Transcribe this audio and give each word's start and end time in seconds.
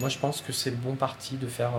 moi 0.00 0.08
je 0.08 0.18
pense 0.18 0.40
que 0.40 0.52
c'est 0.52 0.70
le 0.70 0.76
bon 0.76 0.94
parti 0.94 1.36
de 1.36 1.46
faire 1.46 1.72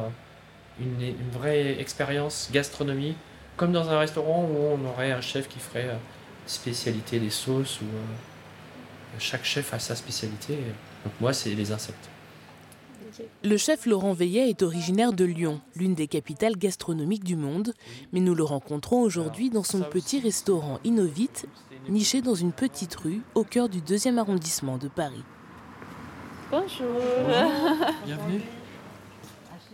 une, 0.79 1.01
une 1.01 1.29
vraie 1.31 1.79
expérience 1.79 2.49
gastronomique, 2.51 3.17
comme 3.55 3.71
dans 3.71 3.89
un 3.89 3.99
restaurant 3.99 4.43
où 4.43 4.57
on 4.57 4.85
aurait 4.89 5.11
un 5.11 5.21
chef 5.21 5.47
qui 5.47 5.59
ferait 5.59 5.97
spécialité 6.45 7.19
des 7.19 7.29
sauces, 7.29 7.81
ou 7.81 7.85
chaque 9.19 9.43
chef 9.45 9.73
a 9.73 9.79
sa 9.79 9.95
spécialité. 9.95 10.55
Donc 11.03 11.13
moi 11.19 11.33
c'est 11.33 11.53
les 11.53 11.71
insectes. 11.71 12.09
Le 13.43 13.57
chef 13.57 13.85
Laurent 13.85 14.13
Veillet 14.13 14.49
est 14.49 14.61
originaire 14.61 15.11
de 15.11 15.25
Lyon, 15.25 15.59
l'une 15.75 15.95
des 15.95 16.07
capitales 16.07 16.55
gastronomiques 16.55 17.23
du 17.23 17.35
monde, 17.35 17.73
mais 18.13 18.19
nous 18.19 18.35
le 18.35 18.43
rencontrons 18.43 19.01
aujourd'hui 19.01 19.49
dans 19.49 19.63
son 19.63 19.81
petit 19.81 20.19
restaurant 20.19 20.79
Innovite, 20.83 21.47
niché 21.89 22.21
dans 22.21 22.35
une 22.35 22.51
petite 22.51 22.95
rue 22.95 23.21
au 23.33 23.43
cœur 23.43 23.69
du 23.69 23.81
deuxième 23.81 24.19
arrondissement 24.19 24.77
de 24.77 24.87
Paris. 24.87 25.23
Bonjour. 26.49 27.01
Bienvenue. 28.05 28.41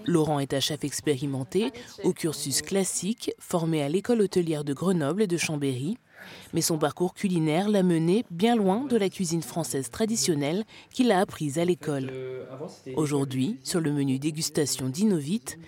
Laurent 0.06 0.40
est 0.40 0.54
un 0.56 0.60
chef 0.60 0.84
expérimenté, 0.84 1.72
au 2.04 2.14
cursus 2.14 2.64
classique, 2.64 3.32
formé 3.38 3.84
à 3.84 3.90
l'école 3.90 4.22
hôtelière 4.22 4.64
de 4.64 4.74
Grenoble 4.74 5.22
et 5.22 5.28
de 5.28 5.38
Chambéry. 5.38 5.98
Mais 6.54 6.62
son 6.62 6.80
parcours 6.80 7.14
culinaire 7.14 7.70
l'a 7.70 7.84
mené 7.84 8.26
bien 8.32 8.56
loin 8.56 8.86
de 8.86 8.98
la 8.98 9.10
cuisine 9.10 9.44
française 9.44 9.92
traditionnelle 9.92 10.64
qu'il 10.92 11.12
a 11.12 11.20
apprise 11.20 11.60
à 11.60 11.66
l'école. 11.66 12.12
Aujourd'hui, 12.96 13.60
sur 13.64 13.80
le 13.80 13.92
menu 13.92 14.18
dégustation 14.18 14.90
d'Innovite, 14.90 15.60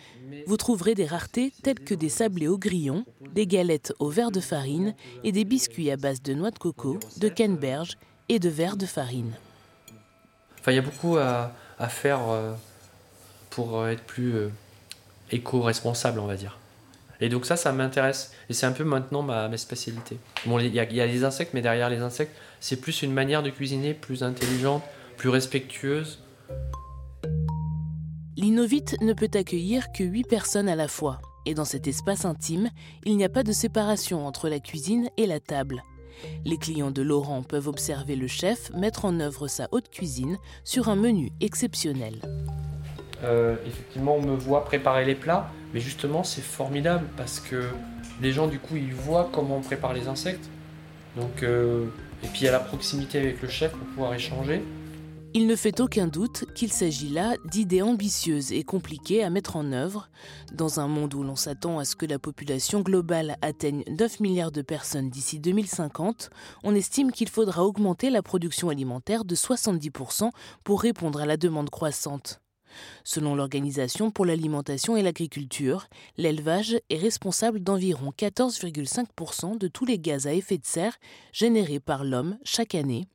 vous 0.47 0.57
trouverez 0.57 0.95
des 0.95 1.05
raretés 1.05 1.53
telles 1.61 1.79
que 1.79 1.93
des 1.93 2.09
sablés 2.09 2.47
au 2.47 2.57
grillon, 2.57 3.05
des 3.33 3.45
galettes 3.45 3.93
au 3.99 4.09
verre 4.09 4.31
de 4.31 4.39
farine 4.39 4.95
et 5.23 5.31
des 5.31 5.45
biscuits 5.45 5.91
à 5.91 5.97
base 5.97 6.21
de 6.21 6.33
noix 6.33 6.51
de 6.51 6.57
coco, 6.57 6.97
de 7.17 7.29
canneberge 7.29 7.97
et 8.27 8.39
de 8.39 8.49
verre 8.49 8.77
de 8.77 8.85
farine. 8.85 9.33
Enfin, 10.65 10.71
il 10.71 10.77
y 10.77 10.79
a 10.79 10.81
beaucoup 10.81 11.17
à, 11.17 11.51
faire 11.89 12.21
euh, 12.27 12.51
pour 13.51 13.87
être 13.87 14.01
plus 14.01 14.33
euh, 14.33 14.49
éco-responsable, 15.29 16.19
on 16.19 16.25
va 16.25 16.35
dire. 16.37 16.57
Et 17.21 17.29
donc 17.29 17.45
ça, 17.45 17.55
ça 17.55 17.71
m'intéresse. 17.71 18.33
Et 18.49 18.53
c'est 18.53 18.65
un 18.65 18.71
peu 18.71 18.83
maintenant 18.83 19.21
ma, 19.21 19.47
ma 19.47 19.57
spécialité. 19.57 20.17
Bon, 20.47 20.57
il 20.57 20.65
y, 20.65 20.77
y, 20.77 21.01
a 21.01 21.05
les 21.05 21.23
insectes, 21.23 21.53
mais 21.53 21.61
derrière 21.61 21.91
les 21.91 21.99
insectes, 21.99 22.35
c'est 22.59 22.77
plus 22.77 23.03
une 23.03 23.13
manière 23.13 23.43
de 23.43 23.51
cuisiner 23.51 23.93
plus 23.93 24.23
intelligente, 24.23 24.81
plus 25.17 25.29
respectueuse. 25.29 26.23
L'innovite 28.35 28.99
ne 29.01 29.13
peut 29.13 29.29
accueillir 29.35 29.91
que 29.95 30.03
8 30.03 30.23
personnes 30.23 30.67
à 30.67 30.75
la 30.75 30.87
fois. 30.87 31.21
Et 31.45 31.53
dans 31.53 31.65
cet 31.65 31.85
espace 31.87 32.25
intime, 32.25 32.71
il 33.03 33.17
n'y 33.17 33.23
a 33.23 33.29
pas 33.29 33.43
de 33.43 33.51
séparation 33.51 34.25
entre 34.25 34.49
la 34.49 34.59
cuisine 34.59 35.11
et 35.17 35.27
la 35.27 35.39
table. 35.39 35.83
Les 36.45 36.57
clients 36.57 36.91
de 36.91 37.01
Laurent 37.01 37.43
peuvent 37.43 37.67
observer 37.67 38.15
le 38.15 38.27
chef 38.27 38.71
mettre 38.73 39.05
en 39.05 39.19
œuvre 39.19 39.47
sa 39.47 39.67
haute 39.71 39.89
cuisine 39.89 40.37
sur 40.63 40.89
un 40.89 40.95
menu 40.95 41.31
exceptionnel. 41.41 42.21
Euh, 43.23 43.55
effectivement, 43.65 44.15
on 44.15 44.21
me 44.21 44.35
voit 44.35 44.65
préparer 44.65 45.05
les 45.05 45.15
plats, 45.15 45.49
mais 45.73 45.79
justement, 45.79 46.23
c'est 46.23 46.43
formidable 46.43 47.07
parce 47.17 47.39
que 47.39 47.63
les 48.21 48.31
gens, 48.31 48.47
du 48.47 48.59
coup, 48.59 48.75
ils 48.75 48.93
voient 48.93 49.29
comment 49.31 49.57
on 49.57 49.61
prépare 49.61 49.93
les 49.93 50.07
insectes. 50.07 50.49
Donc, 51.17 51.43
euh, 51.43 51.85
et 52.23 52.27
puis, 52.27 52.47
a 52.47 52.51
la 52.51 52.59
proximité 52.59 53.19
avec 53.19 53.41
le 53.41 53.47
chef 53.47 53.71
pour 53.71 53.87
pouvoir 53.87 54.13
échanger. 54.13 54.61
Il 55.37 55.47
ne 55.47 55.57
fait 55.57 55.81
aucun 55.81 56.07
doute 56.07 56.45
qu'il 56.55 56.71
s'agit 56.71 57.09
là 57.09 57.35
d'idées 57.43 57.81
ambitieuses 57.81 58.53
et 58.53 58.63
compliquées 58.63 59.21
à 59.21 59.29
mettre 59.29 59.57
en 59.57 59.73
œuvre. 59.73 60.07
Dans 60.53 60.79
un 60.79 60.87
monde 60.87 61.13
où 61.13 61.23
l'on 61.23 61.35
s'attend 61.35 61.77
à 61.77 61.83
ce 61.83 61.97
que 61.97 62.05
la 62.05 62.19
population 62.19 62.79
globale 62.79 63.35
atteigne 63.41 63.83
9 63.89 64.21
milliards 64.21 64.53
de 64.53 64.61
personnes 64.61 65.09
d'ici 65.09 65.41
2050, 65.41 66.29
on 66.63 66.73
estime 66.73 67.11
qu'il 67.11 67.27
faudra 67.27 67.65
augmenter 67.65 68.09
la 68.09 68.23
production 68.23 68.69
alimentaire 68.69 69.25
de 69.25 69.35
70% 69.35 70.29
pour 70.63 70.81
répondre 70.81 71.19
à 71.19 71.25
la 71.25 71.35
demande 71.35 71.69
croissante. 71.69 72.39
Selon 73.03 73.35
l'Organisation 73.35 74.11
pour 74.11 74.25
l'alimentation 74.25 74.95
et 74.95 75.01
l'agriculture, 75.01 75.89
l'élevage 76.15 76.77
est 76.89 76.97
responsable 76.97 77.59
d'environ 77.59 78.13
14,5% 78.17 79.57
de 79.57 79.67
tous 79.67 79.83
les 79.83 79.99
gaz 79.99 80.27
à 80.27 80.33
effet 80.33 80.57
de 80.57 80.65
serre 80.65 80.95
générés 81.33 81.81
par 81.81 82.05
l'homme 82.05 82.37
chaque 82.45 82.73
année. 82.73 83.09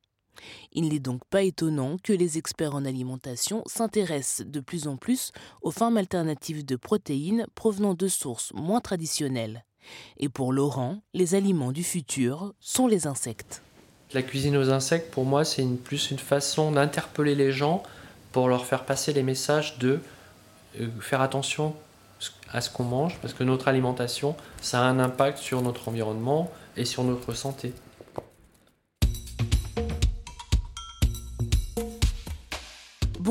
Il 0.73 0.89
n'est 0.89 0.99
donc 0.99 1.23
pas 1.25 1.43
étonnant 1.43 1.97
que 2.01 2.13
les 2.13 2.37
experts 2.37 2.75
en 2.75 2.85
alimentation 2.85 3.63
s'intéressent 3.65 4.45
de 4.47 4.59
plus 4.59 4.87
en 4.87 4.97
plus 4.97 5.31
aux 5.61 5.71
formes 5.71 5.97
alternatives 5.97 6.65
de 6.65 6.75
protéines 6.75 7.45
provenant 7.55 7.93
de 7.93 8.07
sources 8.07 8.51
moins 8.53 8.81
traditionnelles. 8.81 9.65
Et 10.17 10.29
pour 10.29 10.53
Laurent, 10.53 11.01
les 11.13 11.35
aliments 11.35 11.71
du 11.71 11.83
futur 11.83 12.53
sont 12.59 12.87
les 12.87 13.07
insectes. 13.07 13.61
La 14.13 14.21
cuisine 14.21 14.57
aux 14.57 14.69
insectes, 14.69 15.11
pour 15.11 15.25
moi, 15.25 15.45
c'est 15.45 15.65
plus 15.65 16.11
une 16.11 16.19
façon 16.19 16.71
d'interpeller 16.71 17.35
les 17.35 17.51
gens 17.51 17.81
pour 18.31 18.47
leur 18.47 18.65
faire 18.65 18.85
passer 18.85 19.13
les 19.13 19.23
messages 19.23 19.77
de 19.79 19.99
euh, 20.79 20.87
faire 20.99 21.21
attention 21.21 21.75
à 22.51 22.61
ce 22.61 22.69
qu'on 22.69 22.83
mange, 22.83 23.17
parce 23.21 23.33
que 23.33 23.43
notre 23.43 23.67
alimentation, 23.67 24.35
ça 24.61 24.81
a 24.81 24.83
un 24.83 24.99
impact 24.99 25.37
sur 25.37 25.61
notre 25.61 25.87
environnement 25.87 26.51
et 26.77 26.85
sur 26.85 27.03
notre 27.03 27.33
santé. 27.33 27.73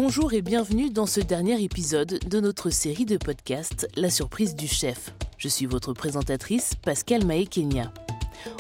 Bonjour 0.02 0.32
et 0.32 0.40
bienvenue 0.40 0.88
dans 0.88 1.04
ce 1.04 1.20
dernier 1.20 1.62
épisode 1.62 2.20
de 2.26 2.40
notre 2.40 2.70
série 2.70 3.04
de 3.04 3.18
podcasts 3.18 3.86
La 3.96 4.08
surprise 4.08 4.56
du 4.56 4.66
chef. 4.66 5.12
Je 5.36 5.46
suis 5.46 5.66
votre 5.66 5.92
présentatrice 5.92 6.74
Pascal 6.74 7.26
Maekenia. 7.26 7.92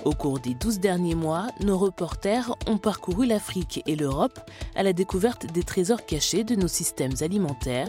Au 0.04 0.12
cours 0.12 0.38
des 0.38 0.52
12 0.52 0.80
derniers 0.80 1.14
mois, 1.14 1.46
nos 1.60 1.78
reporters 1.78 2.54
ont 2.66 2.76
parcouru 2.76 3.24
l'Afrique 3.24 3.82
et 3.86 3.96
l'Europe 3.96 4.38
à 4.76 4.82
la 4.82 4.92
découverte 4.92 5.50
des 5.50 5.62
trésors 5.62 6.04
cachés 6.04 6.44
de 6.44 6.56
nos 6.56 6.68
systèmes 6.68 7.14
alimentaires. 7.22 7.88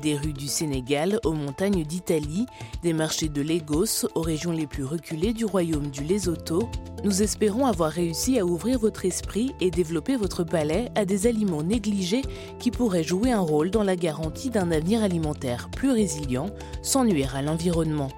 Des 0.00 0.16
rues 0.16 0.32
du 0.32 0.48
Sénégal 0.48 1.20
aux 1.24 1.34
montagnes 1.34 1.84
d'Italie, 1.84 2.46
des 2.82 2.94
marchés 2.94 3.28
de 3.28 3.42
Lagos 3.42 4.06
aux 4.14 4.22
régions 4.22 4.50
les 4.50 4.66
plus 4.66 4.84
reculées 4.84 5.34
du 5.34 5.44
royaume 5.44 5.90
du 5.90 6.02
Lesotho, 6.02 6.70
nous 7.04 7.22
espérons 7.22 7.66
avoir 7.66 7.90
réussi 7.90 8.38
à 8.38 8.46
ouvrir 8.46 8.78
votre 8.78 9.04
esprit 9.04 9.54
et 9.60 9.70
développer 9.70 10.16
votre 10.16 10.44
palais 10.44 10.90
à 10.94 11.04
des 11.04 11.26
aliments 11.26 11.62
négligés 11.62 12.22
qui 12.58 12.70
pourraient 12.70 13.02
jouer 13.02 13.32
un 13.32 13.40
rôle 13.40 13.70
dans 13.70 13.82
la 13.82 13.96
garantie 13.96 14.48
d'un 14.50 14.70
avenir 14.70 15.02
alimentaire 15.02 15.68
plus 15.68 15.90
résilient 15.90 16.50
sans 16.80 17.04
nuire 17.04 17.36
à 17.36 17.42
l'environnement. 17.42 18.08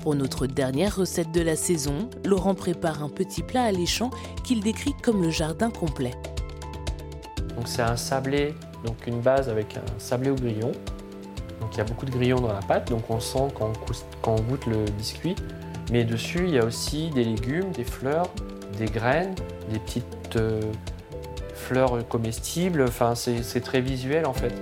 Pour 0.00 0.16
notre 0.16 0.46
dernière 0.46 0.96
recette 0.96 1.30
de 1.32 1.40
la 1.40 1.56
saison, 1.56 2.08
Laurent 2.24 2.54
prépare 2.54 3.02
un 3.02 3.08
petit 3.08 3.42
plat 3.42 3.62
alléchant 3.62 4.10
qu'il 4.44 4.60
décrit 4.60 4.94
comme 5.02 5.22
le 5.22 5.30
jardin 5.30 5.70
complet. 5.70 6.14
Donc 7.56 7.68
c'est 7.68 7.82
un 7.82 7.96
sablé, 7.96 8.54
donc 8.84 9.06
une 9.06 9.20
base 9.20 9.48
avec 9.48 9.76
un 9.76 9.98
sablé 9.98 10.30
au 10.30 10.36
grillon. 10.36 10.72
Il 11.72 11.78
y 11.78 11.80
a 11.80 11.84
beaucoup 11.84 12.06
de 12.06 12.10
grillons 12.10 12.40
dans 12.40 12.52
la 12.52 12.60
pâte, 12.60 12.90
donc 12.90 13.10
on 13.10 13.20
sent 13.20 13.48
quand 13.54 13.72
on, 14.26 14.40
goûte 14.42 14.66
le 14.66 14.84
biscuit. 14.92 15.34
Mais 15.90 16.04
dessus, 16.04 16.44
il 16.44 16.54
y 16.54 16.58
a 16.58 16.64
aussi 16.64 17.10
des 17.10 17.24
légumes, 17.24 17.70
des 17.72 17.84
fleurs, 17.84 18.28
des 18.78 18.86
graines, 18.86 19.34
des 19.70 19.78
petites 19.78 20.36
euh, 20.36 20.60
fleurs 21.54 22.06
comestibles. 22.08 22.82
Enfin, 22.82 23.14
c'est 23.14 23.60
très 23.60 23.80
visuel 23.80 24.26
en 24.26 24.32
fait. 24.32 24.54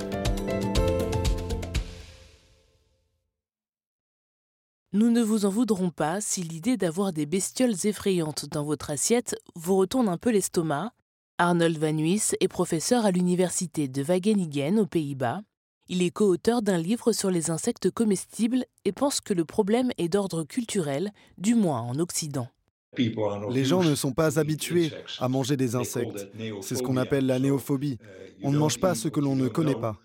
Nous 4.95 5.11
ne 5.11 5.23
vous 5.23 5.45
en 5.45 5.51
voudrons 5.51 5.91
pas 5.91 6.21
si 6.21 6.43
l'idée 6.43 6.77
d'avoir 6.77 7.13
des 7.13 7.27
bestioles 7.27 7.75
effrayantes 7.85 8.47
dans 8.47 8.63
votre 8.63 8.91
assiette 8.91 9.35
vous 9.57 9.77
retourne 9.77 10.09
un 10.09 10.19
peu 10.19 10.31
l'estomac. 10.31 10.93
Arnold 11.39 11.79
Van 11.79 11.93
Nuys 11.93 12.37
est 12.39 12.47
professeur 12.47 13.05
à 13.05 13.11
l'université 13.11 13.89
de 13.89 14.03
Wageningen 14.05 14.79
aux 14.79 14.87
Pays-Bas. 14.87 15.41
Il 15.89 16.03
est 16.03 16.11
co-auteur 16.11 16.63
d'un 16.63 16.79
livre 16.79 17.13
sur 17.13 17.31
les 17.31 17.51
insectes 17.51 17.91
comestibles 17.91 18.65
et 18.87 18.93
pense 18.93 19.21
que 19.21 19.35
le 19.35 19.45
problème 19.45 19.91
est 19.99 20.09
d'ordre 20.09 20.43
culturel, 20.45 21.13
du 21.37 21.55
moins 21.55 21.83
en 21.83 21.99
Occident. 21.99 22.49
Les 22.97 23.65
gens 23.65 23.83
ne 23.83 23.95
sont 23.95 24.13
pas 24.13 24.39
habitués 24.39 24.93
à 25.19 25.29
manger 25.29 25.59
des 25.59 25.77
insectes. 25.77 26.27
C'est 26.63 26.77
ce 26.77 26.83
qu'on 26.83 26.97
appelle 26.97 27.27
la 27.27 27.39
néophobie. 27.39 27.99
On 28.43 28.51
ne 28.51 28.59
mange 28.59 28.81
pas 28.81 28.95
ce 28.95 29.09
que 29.09 29.21
l'on 29.21 29.37
ne 29.37 29.49
connaît 29.49 29.75
pas. 29.75 29.97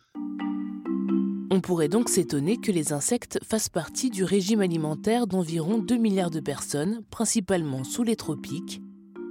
On 1.50 1.62
pourrait 1.62 1.88
donc 1.88 2.10
s'étonner 2.10 2.58
que 2.58 2.72
les 2.72 2.92
insectes 2.92 3.40
fassent 3.44 3.70
partie 3.70 4.10
du 4.10 4.24
régime 4.24 4.60
alimentaire 4.60 5.28
d'environ 5.28 5.78
2 5.78 5.98
milliards 5.98 6.30
de 6.30 6.40
personnes, 6.42 7.02
principalement 7.10 7.84
sous 7.84 8.04
les 8.04 8.16
tropiques. 8.16 8.82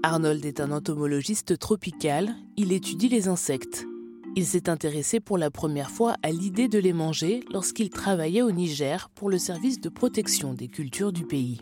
Arnold 0.03 0.45
est 0.47 0.61
un 0.61 0.73
entomologiste 0.73 1.59
tropical, 1.59 2.35
il 2.57 2.73
étudie 2.73 3.09
les 3.09 3.29
insectes. 3.29 3.87
Il 4.37 4.47
s'est 4.47 4.69
intéressé 4.69 5.21
pour 5.21 5.39
la 5.39 5.51
première 5.51 5.91
fois 5.91 6.15
à 6.23 6.31
l'idée 6.31 6.69
de 6.69 6.79
les 6.79 6.93
manger 6.93 7.41
lorsqu'il 7.53 7.91
travaillait 7.91 8.43
au 8.43 8.53
Niger 8.53 9.09
pour 9.15 9.31
le 9.31 9.39
service 9.39 9.81
de 9.81 9.89
protection 9.89 10.55
des 10.55 10.69
cultures 10.69 11.13
du 11.13 11.25
pays. 11.25 11.61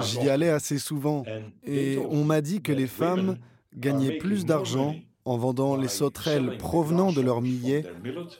J'y 0.00 0.30
allais 0.30 0.48
assez 0.48 0.78
souvent 0.78 1.24
et 1.64 1.98
on 2.10 2.24
m'a 2.24 2.40
dit 2.40 2.62
que 2.62 2.72
les 2.72 2.86
femmes 2.86 3.38
gagnaient 3.76 4.18
plus 4.18 4.44
d'argent 4.44 4.94
en 5.24 5.36
vendant 5.36 5.76
les 5.76 5.88
sauterelles 5.88 6.56
provenant 6.58 7.12
de 7.12 7.20
leur 7.20 7.42
millet 7.42 7.84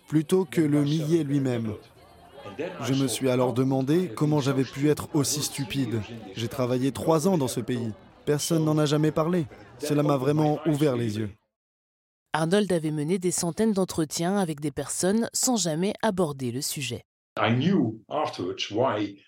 plutôt 0.06 0.44
que 0.44 0.60
le 0.62 0.82
millet 0.82 1.22
lui-même. 1.22 1.74
Je 2.82 2.94
me 2.94 3.06
suis 3.06 3.28
alors 3.28 3.52
demandé 3.52 4.10
comment 4.14 4.40
j'avais 4.40 4.64
pu 4.64 4.88
être 4.88 5.08
aussi 5.14 5.42
stupide. 5.42 6.00
J'ai 6.34 6.48
travaillé 6.48 6.92
trois 6.92 7.28
ans 7.28 7.36
dans 7.38 7.48
ce 7.48 7.60
pays. 7.60 7.92
Personne 8.24 8.64
n'en 8.64 8.78
a 8.78 8.86
jamais 8.86 9.10
parlé. 9.10 9.46
Cela 9.80 10.02
m'a 10.02 10.16
vraiment 10.16 10.58
ouvert 10.66 10.96
les 10.96 11.18
yeux. 11.18 11.30
Arnold 12.32 12.72
avait 12.72 12.90
mené 12.90 13.18
des 13.18 13.30
centaines 13.30 13.72
d'entretiens 13.72 14.36
avec 14.36 14.60
des 14.60 14.70
personnes 14.70 15.28
sans 15.32 15.56
jamais 15.56 15.94
aborder 16.02 16.52
le 16.52 16.60
sujet. 16.60 17.02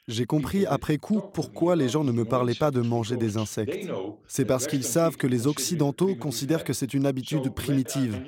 J'ai 0.09 0.27
compris 0.27 0.67
après 0.67 0.99
coup 0.99 1.23
pourquoi 1.33 1.77
les 1.77 1.89
gens 1.89 2.05
ne 2.05 2.13
me 2.13 2.25
parlaient 2.25 2.55
pas 2.55 2.71
de 2.71 2.81
manger 2.81 3.17
des 3.17 3.37
insectes. 3.37 3.89
C'est 4.27 4.45
parce 4.45 4.67
qu'ils 4.67 4.85
savent 4.85 5.17
que 5.17 5.27
les 5.27 5.47
Occidentaux 5.47 6.15
considèrent 6.17 6.65
que 6.65 6.73
c'est 6.73 6.93
une 6.93 7.07
habitude 7.07 7.55
primitive. 7.55 8.21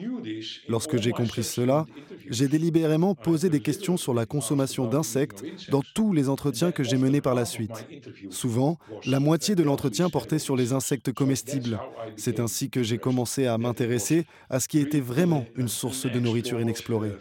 Lorsque 0.68 0.98
j'ai 0.98 1.12
compris 1.12 1.44
cela, 1.44 1.86
j'ai 2.32 2.48
délibérément 2.48 3.14
posé 3.14 3.50
des 3.50 3.60
questions 3.60 3.96
sur 3.96 4.14
la 4.14 4.26
consommation 4.26 4.86
d'insectes 4.86 5.44
dans 5.70 5.82
tous 5.94 6.12
les 6.12 6.28
entretiens 6.28 6.72
que 6.72 6.82
j'ai 6.82 6.96
menés 6.96 7.20
par 7.20 7.34
la 7.34 7.44
suite. 7.44 7.86
Souvent, 8.30 8.78
la 9.04 9.20
moitié 9.20 9.54
de 9.54 9.62
l'entretien 9.62 10.08
portait 10.08 10.38
sur 10.38 10.56
les 10.56 10.72
insectes 10.72 11.12
comestibles. 11.12 11.78
C'est 12.16 12.40
ainsi 12.40 12.70
que 12.70 12.82
j'ai 12.82 12.98
commencé 12.98 13.46
à 13.46 13.58
m'intéresser 13.58 14.26
à 14.48 14.60
ce 14.60 14.68
qui 14.68 14.78
était 14.78 15.00
vraiment 15.00 15.44
une 15.56 15.68
source 15.68 16.06
de 16.06 16.18
nourriture 16.18 16.60
inexplorée. 16.60 17.12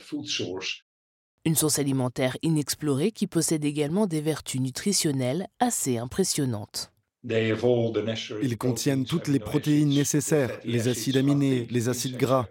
Une 1.44 1.56
source 1.56 1.80
alimentaire 1.80 2.38
inexplorée 2.42 3.12
qui 3.12 3.28
possède 3.28 3.66
également 3.66 4.08
des 4.08 4.22
vertus 4.22 4.62
nutritionnelles 4.62 5.48
assez 5.60 5.98
impressionnantes. 5.98 6.94
Ils 7.24 8.58
contiennent 8.58 9.06
toutes 9.06 9.28
les 9.28 9.40
protéines 9.40 9.90
nécessaires, 9.90 10.60
les 10.64 10.88
acides 10.88 11.18
aminés, 11.18 11.68
les 11.70 11.90
acides 11.90 12.18
gras. 12.18 12.48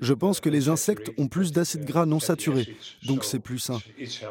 Je 0.00 0.12
pense 0.12 0.40
que 0.40 0.48
les 0.48 0.68
insectes 0.68 1.10
ont 1.18 1.28
plus 1.28 1.52
d'acides 1.52 1.84
gras 1.84 2.06
non 2.06 2.20
saturés, 2.20 2.76
donc 3.06 3.24
c'est 3.24 3.38
plus 3.38 3.58
sain. 3.58 3.80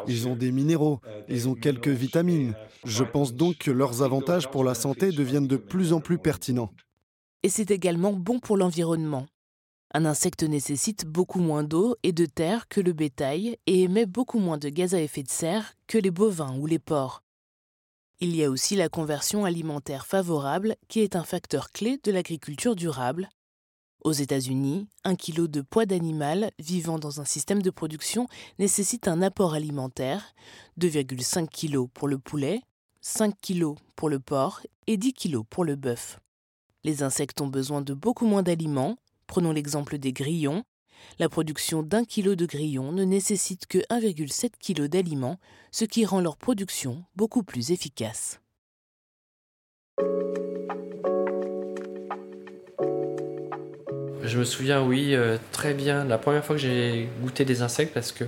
Ils 0.07 0.27
ont 0.27 0.35
des 0.35 0.51
minéraux, 0.51 0.99
ils 1.29 1.47
ont 1.47 1.55
quelques 1.55 1.87
vitamines. 1.87 2.55
Je 2.85 3.03
pense 3.03 3.33
donc 3.33 3.57
que 3.59 3.71
leurs 3.71 4.01
avantages 4.01 4.49
pour 4.49 4.63
la 4.63 4.75
santé 4.75 5.11
deviennent 5.11 5.47
de 5.47 5.57
plus 5.57 5.93
en 5.93 6.01
plus 6.01 6.17
pertinents. 6.19 6.71
Et 7.43 7.49
c'est 7.49 7.71
également 7.71 8.13
bon 8.13 8.39
pour 8.39 8.57
l'environnement. 8.57 9.25
Un 9.93 10.05
insecte 10.05 10.43
nécessite 10.43 11.05
beaucoup 11.05 11.39
moins 11.39 11.63
d'eau 11.63 11.95
et 12.03 12.13
de 12.13 12.25
terre 12.25 12.67
que 12.67 12.81
le 12.81 12.93
bétail 12.93 13.57
et 13.67 13.83
émet 13.83 14.05
beaucoup 14.07 14.39
moins 14.39 14.57
de 14.57 14.69
gaz 14.69 14.95
à 14.95 15.01
effet 15.01 15.23
de 15.23 15.29
serre 15.29 15.73
que 15.87 15.97
les 15.97 16.09
bovins 16.11 16.57
ou 16.57 16.65
les 16.65 16.79
porcs. 16.79 17.21
Il 18.19 18.35
y 18.35 18.43
a 18.43 18.49
aussi 18.49 18.75
la 18.75 18.89
conversion 18.89 19.45
alimentaire 19.45 20.05
favorable 20.05 20.75
qui 20.87 21.01
est 21.01 21.15
un 21.15 21.23
facteur 21.23 21.69
clé 21.69 21.99
de 22.03 22.11
l'agriculture 22.11 22.75
durable. 22.75 23.29
Aux 24.03 24.11
États-Unis, 24.11 24.87
un 25.03 25.15
kilo 25.15 25.47
de 25.47 25.61
poids 25.61 25.85
d'animal 25.85 26.51
vivant 26.59 26.99
dans 26.99 27.21
un 27.21 27.25
système 27.25 27.61
de 27.61 27.69
production 27.69 28.27
nécessite 28.59 29.07
un 29.07 29.21
apport 29.21 29.53
alimentaire 29.53 30.33
2,5 30.79 31.47
kg 31.47 31.87
pour 31.93 32.07
le 32.07 32.19
poulet, 32.19 32.61
5 33.01 33.33
kg 33.41 33.75
pour 33.95 34.09
le 34.09 34.19
porc 34.19 34.61
et 34.87 34.97
10 34.97 35.13
kg 35.13 35.43
pour 35.49 35.63
le 35.63 35.75
bœuf. 35.75 36.19
Les 36.83 37.01
insectes 37.01 37.39
ont 37.39 37.47
besoin 37.47 37.81
de 37.81 37.93
beaucoup 37.93 38.25
moins 38.25 38.43
d'aliments 38.43 38.97
Prenons 39.27 39.51
l'exemple 39.51 39.97
des 39.97 40.13
grillons. 40.13 40.63
La 41.19 41.27
production 41.27 41.83
d'un 41.83 42.05
kilo 42.05 42.35
de 42.35 42.45
grillons 42.45 42.91
ne 42.91 43.03
nécessite 43.03 43.65
que 43.65 43.79
1,7 43.89 44.51
kg 44.59 44.87
d'aliments, 44.87 45.39
ce 45.71 45.85
qui 45.85 46.05
rend 46.05 46.21
leur 46.21 46.37
production 46.37 47.03
beaucoup 47.15 47.41
plus 47.41 47.71
efficace. 47.71 48.39
Je 54.23 54.39
me 54.39 54.45
souviens, 54.45 54.81
oui, 54.81 55.15
euh, 55.15 55.37
très 55.51 55.73
bien, 55.73 56.05
la 56.05 56.17
première 56.17 56.45
fois 56.45 56.55
que 56.55 56.61
j'ai 56.61 57.09
goûté 57.21 57.43
des 57.43 57.61
insectes 57.61 57.93
parce 57.93 58.13
que 58.13 58.23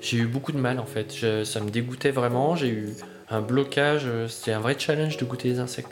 j'ai 0.00 0.18
eu 0.18 0.26
beaucoup 0.26 0.52
de 0.52 0.58
mal 0.58 0.78
en 0.78 0.86
fait. 0.86 1.12
ça 1.44 1.60
me 1.60 1.68
dégoûtait 1.68 2.12
vraiment, 2.12 2.54
j'ai 2.54 2.68
eu 2.68 2.94
un 3.28 3.40
blocage, 3.40 4.04
euh, 4.06 4.28
c'était 4.28 4.52
un 4.52 4.60
vrai 4.60 4.76
challenge 4.78 5.16
de 5.16 5.24
goûter 5.24 5.48
des 5.48 5.58
insectes. 5.58 5.90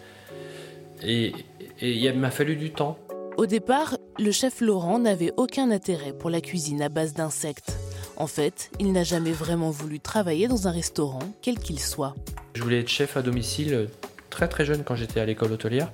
Et, 1.02 1.32
et 1.81 1.90
il 1.90 2.19
m'a 2.19 2.31
fallu 2.31 2.54
du 2.54 2.70
temps. 2.70 2.96
Au 3.36 3.46
départ, 3.46 3.96
le 4.20 4.31
chef 4.31 4.60
Laurent 4.60 5.00
n'avait 5.00 5.32
aucun 5.37 5.72
intérêt 5.72 6.12
pour 6.12 6.30
la 6.30 6.40
cuisine 6.40 6.80
à 6.80 6.88
base 6.88 7.12
d'insectes. 7.12 7.76
En 8.16 8.28
fait, 8.28 8.70
il 8.78 8.92
n'a 8.92 9.02
jamais 9.02 9.32
vraiment 9.32 9.70
voulu 9.70 9.98
travailler 9.98 10.46
dans 10.46 10.69
un 10.69 10.70
restaurant, 10.70 11.34
quel 11.42 11.58
qu'il 11.58 11.80
soit. 11.80 12.14
Je 12.54 12.62
voulais 12.62 12.78
être 12.78 12.88
chef 12.88 13.16
à 13.16 13.22
domicile 13.22 13.88
très 14.30 14.46
très 14.46 14.64
jeune 14.64 14.84
quand 14.84 14.94
j'étais 14.94 15.19
à 15.19 15.26
l'école 15.26 15.50
hôtelière. 15.50 15.90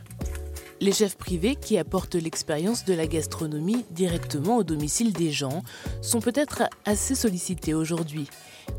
Les 0.82 0.93
chefs 0.93 1.19
privés 1.19 1.56
qui 1.56 1.77
apportent 1.77 2.15
l'expérience 2.15 2.87
de 2.87 2.94
la 2.94 3.06
gastronomie 3.06 3.85
directement 3.91 4.56
au 4.56 4.65
domicile 4.65 5.12
des 5.12 5.31
gens 5.31 5.62
sont 6.00 6.21
peut-être 6.21 6.62
assez 6.87 7.15
sollicités 7.15 7.75
aujourd'hui. 7.75 8.29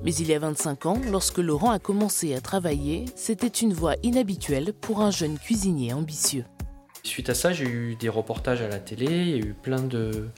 Mais 0.03 0.12
il 0.15 0.27
y 0.27 0.33
a 0.33 0.39
25 0.39 0.88
ans, 0.88 1.01
lorsque 1.12 1.38
Laurent 1.38 1.69
a 1.69 1.77
commencé 1.77 2.33
à 2.33 2.42
travailler, 2.42 3.06
c'était 3.15 3.48
une 3.48 3.71
voie 3.71 3.98
inhabituelle 4.01 4.74
pour 4.74 5.01
un 5.01 5.12
jeune 5.12 5.38
cuisinier 5.38 5.94
ambitieux. 5.94 6.44
Suite 7.03 7.30
à 7.30 7.36
ça, 7.36 7.53
j'ai 7.53 7.65
eu 7.65 7.95
des 7.95 8.09
reportages 8.09 8.62
à 8.62 8.68
la 8.68 8.80
télé, 8.80 9.06
il 9.06 9.30
y 9.30 9.33
a 9.33 9.38
eu 9.38 9.53
plein 9.53 9.81
de 9.81 10.30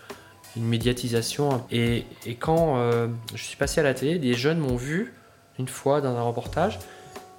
une 0.57 0.65
médiatisation. 0.65 1.63
Et, 1.71 2.05
quand 2.39 2.77
euh, 2.77 3.07
je 3.33 3.41
suis 3.41 3.57
passé 3.57 3.79
à 3.79 3.83
la 3.83 3.93
télé, 3.93 4.19
des 4.19 4.33
jeunes 4.33 4.59
m'ont 4.59 4.75
vu 4.75 5.13
une 5.57 5.69
fois 5.69 6.01
dans 6.01 6.15
un 6.15 6.21
reportage 6.21 6.77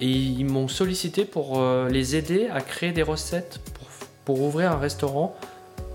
et 0.01 0.09
ils 0.09 0.45
m'ont 0.45 0.67
sollicité 0.67 1.25
pour 1.25 1.59
euh, 1.59 1.89
les 1.89 2.15
aider 2.15 2.47
à 2.47 2.61
créer 2.61 2.91
des 2.91 3.03
recettes 3.03 3.59
pour, 3.73 3.85
pour 4.25 4.41
ouvrir 4.41 4.71
un 4.71 4.77
restaurant 4.77 5.35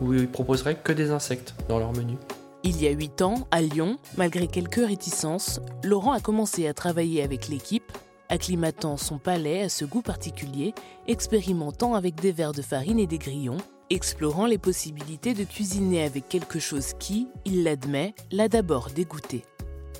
où 0.00 0.14
ils 0.14 0.28
proposeraient 0.28 0.76
que 0.76 0.92
des 0.92 1.10
insectes 1.10 1.54
dans 1.68 1.78
leur 1.78 1.92
menu. 1.92 2.16
Il 2.62 2.80
y 2.80 2.86
a 2.86 2.90
8 2.90 3.22
ans, 3.22 3.48
à 3.50 3.60
Lyon, 3.62 3.98
malgré 4.16 4.46
quelques 4.46 4.86
réticences, 4.86 5.60
Laurent 5.82 6.12
a 6.12 6.20
commencé 6.20 6.66
à 6.66 6.74
travailler 6.74 7.22
avec 7.22 7.48
l'équipe 7.48 7.92
acclimatant 8.30 8.96
son 8.96 9.18
palais 9.18 9.62
à 9.62 9.68
ce 9.68 9.84
goût 9.84 10.02
particulier, 10.02 10.72
expérimentant 11.06 11.94
avec 11.94 12.14
des 12.14 12.32
verres 12.32 12.52
de 12.52 12.62
farine 12.62 12.98
et 12.98 13.06
des 13.06 13.18
grillons, 13.18 13.58
explorant 13.90 14.46
les 14.46 14.58
possibilités 14.58 15.34
de 15.34 15.44
cuisiner 15.44 16.04
avec 16.04 16.28
quelque 16.28 16.58
chose 16.58 16.92
qui, 16.98 17.28
il 17.44 17.64
l'admet, 17.64 18.14
l'a 18.30 18.48
d'abord 18.48 18.88
dégoûté. 18.94 19.44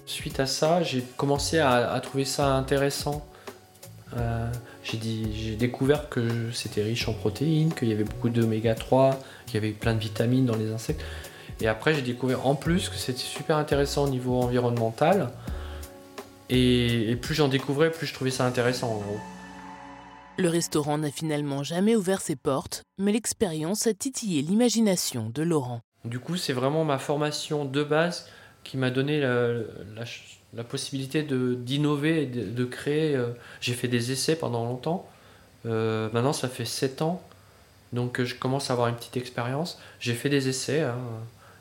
Suite 0.06 0.40
à 0.40 0.46
ça, 0.46 0.82
j'ai 0.82 1.02
commencé 1.16 1.58
à, 1.58 2.00
trouver 2.00 2.24
ça 2.24 2.54
intéressant. 2.54 3.26
Euh, 4.16 4.50
j'ai 4.82 5.56
découvert 5.56 6.08
que 6.08 6.50
c'était 6.52 6.82
riche 6.82 7.08
en 7.08 7.12
protéines, 7.12 7.72
qu'il 7.74 7.88
y 7.88 7.92
avait 7.92 8.04
beaucoup 8.04 8.28
d'oméga 8.28 8.74
3, 8.74 9.18
qu'il 9.46 9.54
y 9.54 9.58
avait 9.58 9.72
plein 9.72 9.94
de 9.94 10.00
vitamines 10.00 10.46
dans 10.46 10.56
les 10.56 10.72
insectes. 10.72 11.02
Et 11.60 11.68
après, 11.68 11.94
j'ai 11.94 12.02
découvert 12.02 12.46
en 12.46 12.54
plus 12.54 12.88
que 12.88 12.96
c'était 12.96 13.18
super 13.18 13.56
intéressant 13.56 14.04
au 14.04 14.08
niveau 14.08 14.40
environnemental. 14.40 15.30
Et, 16.48 17.16
plus 17.22 17.34
j'en 17.34 17.48
découvrais, 17.48 17.90
plus 17.90 18.06
je 18.06 18.14
trouvais 18.14 18.30
ça 18.30 18.44
intéressant 18.44 18.88
en 18.88 18.96
gros. 18.96 19.20
Le 20.38 20.48
restaurant 20.48 20.98
n'a 20.98 21.10
finalement 21.10 21.62
jamais 21.62 21.94
ouvert 21.94 22.20
ses 22.20 22.34
portes, 22.34 22.82
mais 22.98 23.12
l'expérience 23.12 23.86
a 23.86 23.94
titillé 23.94 24.42
l'imagination 24.42 25.30
de 25.32 25.42
Laurent. 25.42 25.82
Du 26.04 26.18
coup, 26.18 26.36
c'est 26.36 26.54
vraiment 26.54 26.84
ma 26.84 26.98
formation 26.98 27.66
de 27.66 27.84
base 27.84 28.26
qui 28.64 28.78
m'a 28.78 28.90
donné 28.90 29.20
la, 29.20 30.04
possibilité 30.64 31.22
d'innover 31.22 32.22
et 32.22 32.26
de, 32.26 32.64
créer. 32.64 33.14
Euh, 33.14 33.28
j'ai 33.60 33.74
fait 33.74 33.88
des 33.88 34.12
essais 34.12 34.36
pendant 34.36 34.64
longtemps. 34.64 35.08
Euh, 35.66 36.08
maintenant, 36.12 36.32
ça 36.32 36.48
fait 36.48 36.64
7 36.64 37.02
ans. 37.02 37.22
Donc, 37.92 38.22
je 38.22 38.34
commence 38.34 38.70
à 38.70 38.74
avoir 38.74 38.88
une 38.88 38.96
petite 38.96 39.16
expérience. 39.16 39.78
J'ai 40.00 40.14
fait 40.14 40.28
des 40.28 40.48
essais. 40.48 40.82
Hein. 40.82 40.98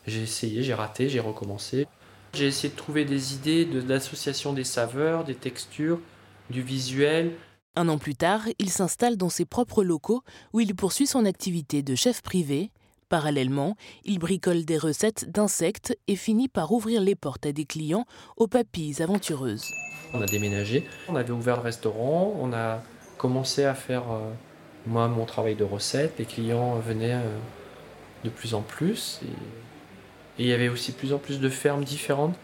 J'ai 0.08 0.24
essayé, 0.24 0.64
j'ai 0.64 0.74
raté, 0.74 1.10
j'ai 1.10 1.20
recommencé. 1.20 1.88
J'ai 2.34 2.48
essayé 2.48 2.70
de 2.70 2.78
trouver 2.78 3.06
des 3.06 3.34
idées 3.34 3.66
de 3.66 3.82
l'association 3.88 4.54
des 4.54 4.64
saveurs, 4.64 5.24
des 5.24 5.36
textures, 5.36 6.00
du 6.50 6.62
visuel. 6.62 7.34
Un 7.76 7.88
an 7.90 7.98
plus 7.98 8.16
tard, 8.16 8.42
il 8.60 8.70
s'installe 8.70 9.18
dans 9.18 9.30
ses 9.30 9.46
propres 9.46 9.84
locaux 9.84 10.24
où 10.54 10.60
il 10.60 10.76
poursuit 10.76 11.08
son 11.08 11.26
activité 11.26 11.82
de 11.82 11.96
chef 11.96 12.22
privé. 12.22 12.72
Parallèlement, 13.10 13.76
il 14.06 14.20
bricole 14.20 14.66
des 14.66 14.78
recettes 14.78 15.30
d'insectes 15.32 15.98
et 16.08 16.16
finit 16.16 16.48
par 16.48 16.72
ouvrir 16.72 17.02
les 17.02 17.16
portes 17.16 17.48
à 17.48 17.52
des 17.52 17.66
clients 17.66 18.06
aux 18.38 18.48
papilles 18.48 19.02
aventureuses. 19.02 19.66
On 20.14 20.22
a 20.22 20.28
déménagé, 20.28 20.88
on 21.08 21.16
avait 21.16 21.32
ouvert 21.32 21.58
le 21.58 21.64
restaurant, 21.64 22.36
on 22.40 22.54
a 22.54 22.84
commencé 23.18 23.66
à 23.66 23.74
faire 23.74 24.04
euh, 24.12 24.32
moi 24.86 25.08
mon 25.08 25.26
travail 25.26 25.56
de 25.56 25.64
recette, 25.64 26.20
les 26.20 26.26
clients 26.26 26.76
venaient 26.80 27.16
euh, 27.16 27.38
de 28.24 28.30
plus 28.30 28.54
en 28.54 28.62
plus. 28.62 29.22
Et 29.24 30.44
il 30.44 30.46
y 30.46 30.54
avait 30.54 30.70
aussi 30.70 30.92
plus 30.92 31.12
en 31.12 31.18
plus 31.18 31.40
de 31.40 31.50
fermes 31.50 31.84
différentes 31.84 32.36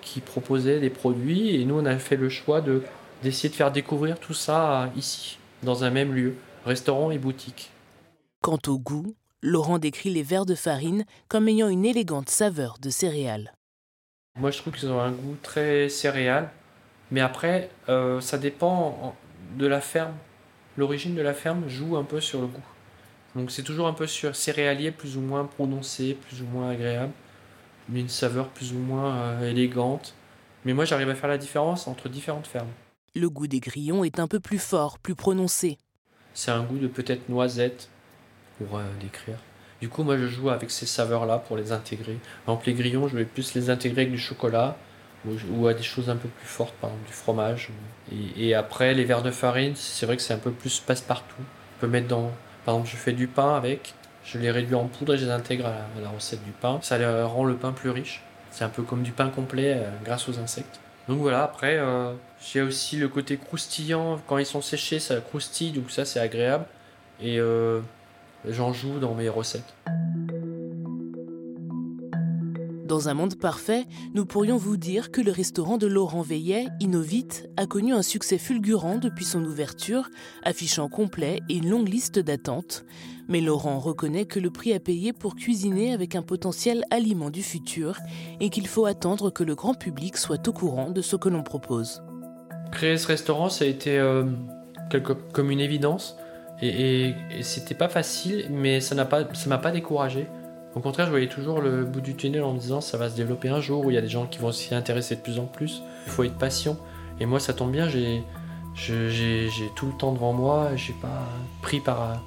qui 0.00 0.20
proposaient 0.20 0.80
des 0.80 0.90
produits. 0.90 1.54
Et 1.54 1.64
nous, 1.64 1.78
on 1.78 1.86
a 1.86 1.96
fait 1.98 2.16
le 2.16 2.28
choix 2.28 2.60
de, 2.60 2.82
d'essayer 3.22 3.48
de 3.48 3.54
faire 3.54 3.70
découvrir 3.70 4.18
tout 4.18 4.34
ça 4.34 4.90
ici, 4.96 5.38
dans 5.62 5.84
un 5.84 5.90
même 5.90 6.12
lieu, 6.12 6.34
restaurant 6.64 7.10
et 7.10 7.18
boutique. 7.18 7.70
Quant 8.42 8.58
au 8.66 8.78
goût, 8.78 9.14
Laurent 9.42 9.78
décrit 9.78 10.10
les 10.10 10.22
verres 10.22 10.46
de 10.46 10.54
farine 10.54 11.04
comme 11.28 11.48
ayant 11.48 11.68
une 11.68 11.84
élégante 11.84 12.28
saveur 12.28 12.78
de 12.80 12.90
céréales. 12.90 13.52
Moi, 14.36 14.50
je 14.50 14.58
trouve 14.58 14.74
qu'ils 14.74 14.90
ont 14.90 15.00
un 15.00 15.12
goût 15.12 15.36
très 15.42 15.88
céréal. 15.88 16.50
Mais 17.10 17.20
après, 17.20 17.70
euh, 17.88 18.20
ça 18.20 18.36
dépend 18.36 19.16
de 19.56 19.66
la 19.66 19.80
ferme. 19.80 20.14
L'origine 20.76 21.14
de 21.14 21.22
la 21.22 21.34
ferme 21.34 21.68
joue 21.68 21.96
un 21.96 22.04
peu 22.04 22.20
sur 22.20 22.40
le 22.40 22.46
goût. 22.46 22.66
Donc 23.34 23.50
c'est 23.50 23.62
toujours 23.62 23.86
un 23.86 23.94
peu 23.94 24.06
sur 24.06 24.36
céréalier, 24.36 24.90
plus 24.90 25.16
ou 25.16 25.20
moins 25.20 25.44
prononcé, 25.44 26.14
plus 26.14 26.42
ou 26.42 26.46
moins 26.46 26.70
agréable 26.70 27.12
mais 27.88 28.00
une 28.00 28.08
saveur 28.08 28.48
plus 28.48 28.72
ou 28.72 28.78
moins 28.78 29.16
euh, 29.16 29.50
élégante. 29.50 30.14
Mais 30.64 30.74
moi, 30.74 30.84
j'arrive 30.84 31.08
à 31.08 31.14
faire 31.14 31.28
la 31.28 31.38
différence 31.38 31.88
entre 31.88 32.08
différentes 32.08 32.46
fermes. 32.46 32.68
Le 33.14 33.30
goût 33.30 33.46
des 33.46 33.60
grillons 33.60 34.04
est 34.04 34.18
un 34.18 34.28
peu 34.28 34.40
plus 34.40 34.58
fort, 34.58 34.98
plus 34.98 35.14
prononcé. 35.14 35.78
C'est 36.34 36.50
un 36.50 36.62
goût 36.62 36.78
de 36.78 36.86
peut-être 36.86 37.28
noisette, 37.28 37.88
pour 38.58 38.78
euh. 38.78 38.82
Du 39.80 39.88
coup, 39.88 40.02
moi, 40.02 40.16
je 40.18 40.26
joue 40.26 40.50
avec 40.50 40.70
ces 40.70 40.86
saveurs-là 40.86 41.38
pour 41.38 41.56
les 41.56 41.70
intégrer. 41.72 42.18
Par 42.44 42.54
exemple, 42.54 42.66
les 42.66 42.74
grillons, 42.74 43.08
je 43.08 43.16
vais 43.16 43.24
plus 43.24 43.54
les 43.54 43.70
intégrer 43.70 44.02
avec 44.02 44.12
du 44.12 44.18
chocolat 44.18 44.76
ou, 45.26 45.66
à 45.66 45.74
des 45.74 45.82
choses 45.82 46.10
un 46.10 46.16
peu 46.16 46.28
plus 46.28 46.46
fortes, 46.46 46.74
par 46.80 46.90
exemple 46.90 47.08
du 47.08 47.12
fromage. 47.12 47.70
Et, 48.36 48.54
après, 48.54 48.94
les 48.94 49.04
verres 49.04 49.22
de 49.22 49.30
farine, 49.30 49.74
c'est 49.76 50.06
vrai 50.06 50.16
que 50.16 50.22
c'est 50.22 50.34
un 50.34 50.38
peu 50.38 50.50
plus 50.50 50.80
passe-partout. 50.80 51.36
On 51.40 51.80
peut 51.80 51.86
mettre 51.86 52.08
dans. 52.08 52.32
Par 52.64 52.74
exemple, 52.74 52.90
je 52.90 52.96
fais 52.96 53.12
du 53.12 53.28
pain 53.28 53.54
avec, 53.54 53.94
je 54.24 54.38
les 54.38 54.50
réduis 54.50 54.74
en 54.74 54.86
poudre 54.86 55.14
et 55.14 55.18
je 55.18 55.24
les 55.24 55.30
intègre 55.30 55.66
à 55.66 56.00
la, 56.00 56.08
recette 56.08 56.44
du 56.44 56.50
pain. 56.50 56.78
Ça 56.82 56.98
rend 57.26 57.44
le 57.44 57.54
pain 57.54 57.72
plus 57.72 57.90
riche. 57.90 58.22
C'est 58.50 58.64
un 58.64 58.68
peu 58.68 58.82
comme 58.82 59.02
du 59.02 59.12
pain 59.12 59.28
complet 59.28 59.74
euh, 59.76 59.90
grâce 60.04 60.28
aux 60.28 60.38
insectes. 60.38 60.80
Donc 61.08 61.18
voilà, 61.18 61.42
après, 61.42 61.78
euh, 61.78 62.12
j'ai 62.40 62.60
aussi 62.60 62.96
le 62.96 63.08
côté 63.08 63.36
croustillant. 63.36 64.20
Quand 64.26 64.38
ils 64.38 64.46
sont 64.46 64.60
séchés, 64.60 64.98
ça 64.98 65.20
croustille, 65.20 65.72
donc 65.72 65.90
ça, 65.90 66.04
c'est 66.04 66.20
agréable. 66.20 66.66
Et 67.20 67.38
euh, 67.38 67.80
j'en 68.46 68.72
joue 68.72 68.98
dans 68.98 69.14
mes 69.14 69.28
recettes. 69.28 69.74
Dans 72.88 73.10
un 73.10 73.14
monde 73.14 73.34
parfait, 73.34 73.84
nous 74.14 74.24
pourrions 74.24 74.56
vous 74.56 74.78
dire 74.78 75.10
que 75.10 75.20
le 75.20 75.30
restaurant 75.30 75.76
de 75.76 75.86
Laurent 75.86 76.22
Veillet, 76.22 76.68
Innovite, 76.80 77.46
a 77.58 77.66
connu 77.66 77.92
un 77.92 78.00
succès 78.00 78.38
fulgurant 78.38 78.96
depuis 78.96 79.26
son 79.26 79.44
ouverture, 79.44 80.08
affichant 80.42 80.88
complet 80.88 81.40
et 81.50 81.58
une 81.58 81.68
longue 81.68 81.88
liste 81.88 82.18
d'attentes. 82.18 82.86
Mais 83.28 83.42
Laurent 83.42 83.78
reconnaît 83.78 84.24
que 84.24 84.40
le 84.40 84.48
prix 84.48 84.72
à 84.72 84.80
payer 84.80 85.12
pour 85.12 85.34
cuisiner 85.34 85.92
avec 85.92 86.14
un 86.14 86.22
potentiel 86.22 86.82
aliment 86.90 87.28
du 87.28 87.42
futur 87.42 87.98
et 88.40 88.48
qu'il 88.48 88.66
faut 88.66 88.86
attendre 88.86 89.28
que 89.28 89.44
le 89.44 89.54
grand 89.54 89.74
public 89.74 90.16
soit 90.16 90.48
au 90.48 90.52
courant 90.54 90.90
de 90.90 91.02
ce 91.02 91.16
que 91.16 91.28
l'on 91.28 91.42
propose. 91.42 92.02
Créer 92.72 92.96
ce 92.96 93.06
restaurant, 93.06 93.50
ça 93.50 93.66
a 93.66 93.68
été 93.68 93.98
euh, 93.98 94.24
comme 95.34 95.50
une 95.50 95.60
évidence. 95.60 96.16
Et, 96.60 97.14
et, 97.30 97.42
c'était 97.42 97.74
pas 97.74 97.88
facile, 97.88 98.46
mais 98.50 98.80
ça 98.80 98.94
m'a 98.94 99.04
pas, 99.04 99.24
pas 99.24 99.70
découragé. 99.70 100.26
Au 100.74 100.80
contraire, 100.80 101.06
je 101.06 101.10
voyais 101.10 101.28
toujours 101.28 101.60
le 101.60 101.84
bout 101.84 102.00
du 102.00 102.14
tunnel 102.14 102.42
en 102.42 102.52
me 102.52 102.58
disant 102.58 102.80
ça 102.80 102.98
va 102.98 103.08
se 103.08 103.16
développer 103.16 103.48
un 103.48 103.60
jour 103.60 103.84
où 103.84 103.90
il 103.90 103.94
y 103.94 103.98
a 103.98 104.00
des 104.00 104.08
gens 104.08 104.26
qui 104.26 104.38
vont 104.38 104.52
s'y 104.52 104.74
intéresser 104.74 105.16
de 105.16 105.20
plus 105.20 105.38
en 105.38 105.46
plus. 105.46 105.82
Il 106.06 106.12
faut 106.12 106.24
être 106.24 106.36
patient. 106.36 106.76
Et 107.20 107.26
moi, 107.26 107.40
ça 107.40 107.54
tombe 107.54 107.70
bien, 107.70 107.88
j'ai, 107.88 108.22
j'ai, 108.74 109.48
tout 109.76 109.86
le 109.86 109.92
temps 109.96 110.12
devant 110.12 110.32
moi. 110.32 110.70
J'ai 110.76 110.94
pas 110.94 111.26
pris 111.62 111.80
par 111.80 112.20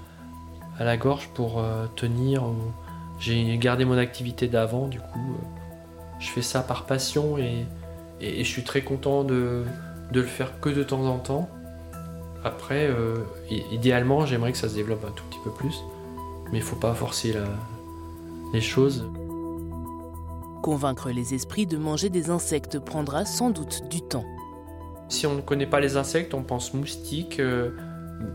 à 0.81 0.83
la 0.83 0.97
gorge 0.97 1.29
pour 1.33 1.59
euh, 1.59 1.85
tenir. 1.95 2.43
J'ai 3.19 3.57
gardé 3.57 3.85
mon 3.85 3.97
activité 3.97 4.47
d'avant, 4.47 4.87
du 4.87 4.99
coup, 4.99 5.35
euh, 5.35 5.45
je 6.19 6.27
fais 6.29 6.41
ça 6.41 6.61
par 6.61 6.85
passion 6.85 7.37
et, 7.37 7.65
et, 8.19 8.43
je 8.43 8.49
suis 8.49 8.63
très 8.63 8.81
content 8.81 9.23
de, 9.23 9.63
de, 10.11 10.21
le 10.21 10.25
faire 10.25 10.59
que 10.59 10.69
de 10.69 10.81
temps 10.81 11.05
en 11.05 11.19
temps. 11.19 11.49
Après, 12.43 12.87
euh, 12.87 13.17
idéalement, 13.71 14.25
j'aimerais 14.25 14.51
que 14.51 14.57
ça 14.57 14.67
se 14.67 14.75
développe 14.75 15.05
un 15.05 15.11
tout 15.11 15.23
petit 15.29 15.39
peu 15.43 15.51
plus, 15.51 15.83
mais 16.51 16.57
il 16.57 16.63
faut 16.63 16.75
pas 16.75 16.93
forcer 16.93 17.33
la, 17.33 17.45
les 18.53 18.61
choses. 18.61 19.07
Convaincre 20.63 21.11
les 21.11 21.33
esprits 21.33 21.65
de 21.65 21.77
manger 21.77 22.09
des 22.09 22.29
insectes 22.29 22.79
prendra 22.79 23.25
sans 23.25 23.49
doute 23.49 23.83
du 23.89 24.01
temps. 24.01 24.25
Si 25.09 25.27
on 25.27 25.35
ne 25.35 25.41
connaît 25.41 25.65
pas 25.65 25.79
les 25.79 25.97
insectes, 25.97 26.33
on 26.33 26.43
pense 26.43 26.73
moustiques, 26.73 27.39
euh, 27.39 27.71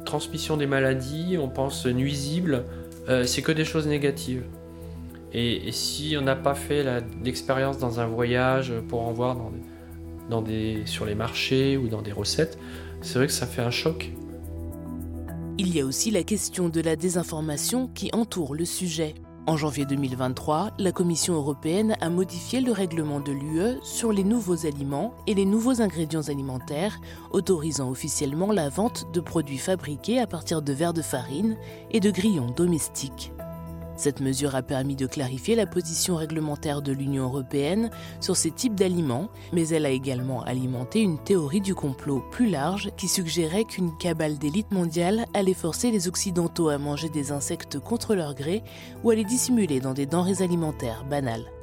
transmission 0.04 0.56
des 0.56 0.66
maladies, 0.66 1.36
on 1.40 1.48
pense 1.48 1.86
nuisibles. 1.86 2.64
Euh, 3.08 3.24
c'est 3.24 3.42
que 3.42 3.52
des 3.52 3.64
choses 3.64 3.86
négatives. 3.86 4.44
Et, 5.32 5.70
si 5.72 6.16
on 6.18 6.22
n'a 6.22 6.36
pas 6.36 6.54
fait 6.54 6.84
l'expérience 7.24 7.78
dans 7.78 8.00
un 8.00 8.06
voyage 8.06 8.72
pour 8.88 9.02
en 9.02 9.12
voir 9.12 9.36
dans 10.30 10.42
des, 10.42 10.82
sur 10.86 11.04
les 11.04 11.14
marchés 11.14 11.76
ou 11.76 11.88
dans 11.88 12.02
des 12.02 12.12
recettes, 12.12 12.58
c'est 13.06 13.18
vrai 13.18 13.28
que 13.28 13.32
ça 13.32 13.46
fait 13.46 13.62
un 13.62 13.70
choc. 13.70 14.10
Il 15.58 15.74
y 15.74 15.80
a 15.80 15.86
aussi 15.86 16.10
la 16.10 16.22
question 16.22 16.68
de 16.68 16.80
la 16.80 16.96
désinformation 16.96 17.88
qui 17.94 18.10
entoure 18.12 18.54
le 18.54 18.64
sujet. 18.64 19.14
En 19.46 19.56
janvier 19.56 19.86
2023, 19.86 20.72
la 20.78 20.90
Commission 20.90 21.34
européenne 21.34 21.96
a 22.00 22.10
modifié 22.10 22.60
le 22.60 22.72
règlement 22.72 23.20
de 23.20 23.30
l'UE 23.30 23.78
sur 23.82 24.12
les 24.12 24.24
nouveaux 24.24 24.66
aliments 24.66 25.14
et 25.28 25.34
les 25.34 25.44
nouveaux 25.44 25.80
ingrédients 25.80 26.28
alimentaires, 26.28 27.00
autorisant 27.30 27.88
officiellement 27.88 28.50
la 28.50 28.68
vente 28.68 29.06
de 29.12 29.20
produits 29.20 29.58
fabriqués 29.58 30.18
à 30.18 30.26
partir 30.26 30.60
de 30.60 30.72
verres 30.72 30.92
de 30.92 31.02
farine 31.02 31.56
et 31.92 32.00
de 32.00 32.10
grillons 32.10 32.50
domestiques. 32.50 33.32
Cette 33.96 34.20
mesure 34.20 34.54
a 34.54 34.62
permis 34.62 34.96
de 34.96 35.06
clarifier 35.06 35.54
la 35.54 35.66
position 35.66 36.16
réglementaire 36.16 36.82
de 36.82 36.92
l'Union 36.92 37.24
européenne 37.24 37.90
sur 38.20 38.36
ces 38.36 38.50
types 38.50 38.74
d'aliments, 38.74 39.28
mais 39.52 39.68
elle 39.68 39.86
a 39.86 39.90
également 39.90 40.42
alimenté 40.42 41.00
une 41.00 41.18
théorie 41.18 41.60
du 41.60 41.74
complot 41.74 42.22
plus 42.30 42.50
large 42.50 42.90
qui 42.96 43.08
suggérait 43.08 43.64
qu'une 43.64 43.96
cabale 43.96 44.38
d'élite 44.38 44.70
mondiale 44.70 45.26
allait 45.34 45.54
forcer 45.54 45.90
les 45.90 46.08
Occidentaux 46.08 46.68
à 46.68 46.78
manger 46.78 47.08
des 47.08 47.32
insectes 47.32 47.78
contre 47.78 48.14
leur 48.14 48.34
gré 48.34 48.62
ou 49.02 49.10
à 49.10 49.14
les 49.14 49.24
dissimuler 49.24 49.80
dans 49.80 49.94
des 49.94 50.06
denrées 50.06 50.42
alimentaires 50.42 51.04
banales. 51.04 51.55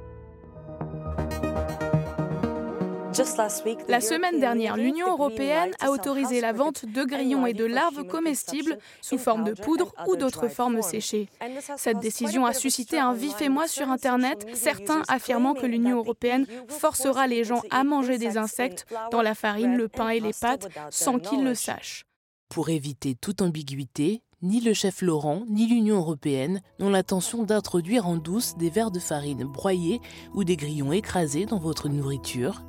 La 3.87 4.01
semaine 4.01 4.39
dernière, 4.39 4.75
l'Union 4.75 5.11
européenne 5.11 5.71
a 5.79 5.91
autorisé 5.91 6.41
la 6.41 6.51
vente 6.51 6.85
de 6.85 7.03
grillons 7.03 7.45
et 7.45 7.53
de 7.53 7.65
larves 7.65 8.05
comestibles 8.05 8.77
sous 9.01 9.19
forme 9.19 9.43
de 9.43 9.53
poudre 9.53 9.93
ou 10.07 10.15
d'autres 10.15 10.47
formes 10.47 10.81
séchées. 10.81 11.29
Cette 11.77 11.99
décision 11.99 12.45
a 12.45 12.53
suscité 12.53 12.97
un 12.97 13.13
vif 13.13 13.39
émoi 13.41 13.67
sur 13.67 13.89
Internet, 13.89 14.47
certains 14.53 15.03
affirmant 15.07 15.53
que 15.53 15.67
l'Union 15.67 15.97
européenne 15.97 16.47
forcera 16.67 17.27
les 17.27 17.43
gens 17.43 17.61
à 17.69 17.83
manger 17.83 18.17
des 18.17 18.37
insectes 18.37 18.87
dans 19.11 19.21
la 19.21 19.35
farine, 19.35 19.77
le 19.77 19.89
pain 19.89 20.09
et 20.09 20.19
les 20.19 20.33
pâtes 20.33 20.69
sans 20.89 21.19
qu'ils 21.19 21.43
le 21.43 21.53
sachent. 21.53 22.05
Pour 22.49 22.69
éviter 22.69 23.15
toute 23.15 23.41
ambiguïté, 23.41 24.21
ni 24.41 24.59
le 24.59 24.73
chef 24.73 25.01
Laurent 25.01 25.43
ni 25.47 25.67
l'Union 25.67 25.97
européenne 25.97 26.61
n'ont 26.79 26.89
l'intention 26.89 27.43
d'introduire 27.43 28.07
en 28.07 28.17
douce 28.17 28.55
des 28.57 28.69
verres 28.69 28.91
de 28.91 28.99
farine 28.99 29.43
broyés 29.43 30.01
ou 30.33 30.43
des 30.43 30.57
grillons 30.57 30.91
écrasés 30.91 31.45
dans 31.45 31.59
votre 31.59 31.89
nourriture, 31.89 32.61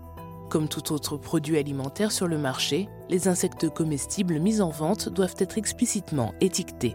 comme 0.54 0.68
tout 0.68 0.92
autre 0.92 1.16
produit 1.16 1.58
alimentaire 1.58 2.12
sur 2.12 2.28
le 2.28 2.38
marché, 2.38 2.88
les 3.10 3.26
insectes 3.26 3.68
comestibles 3.68 4.38
mis 4.38 4.60
en 4.60 4.70
vente 4.70 5.08
doivent 5.08 5.34
être 5.38 5.58
explicitement 5.58 6.32
étiquetés. 6.40 6.94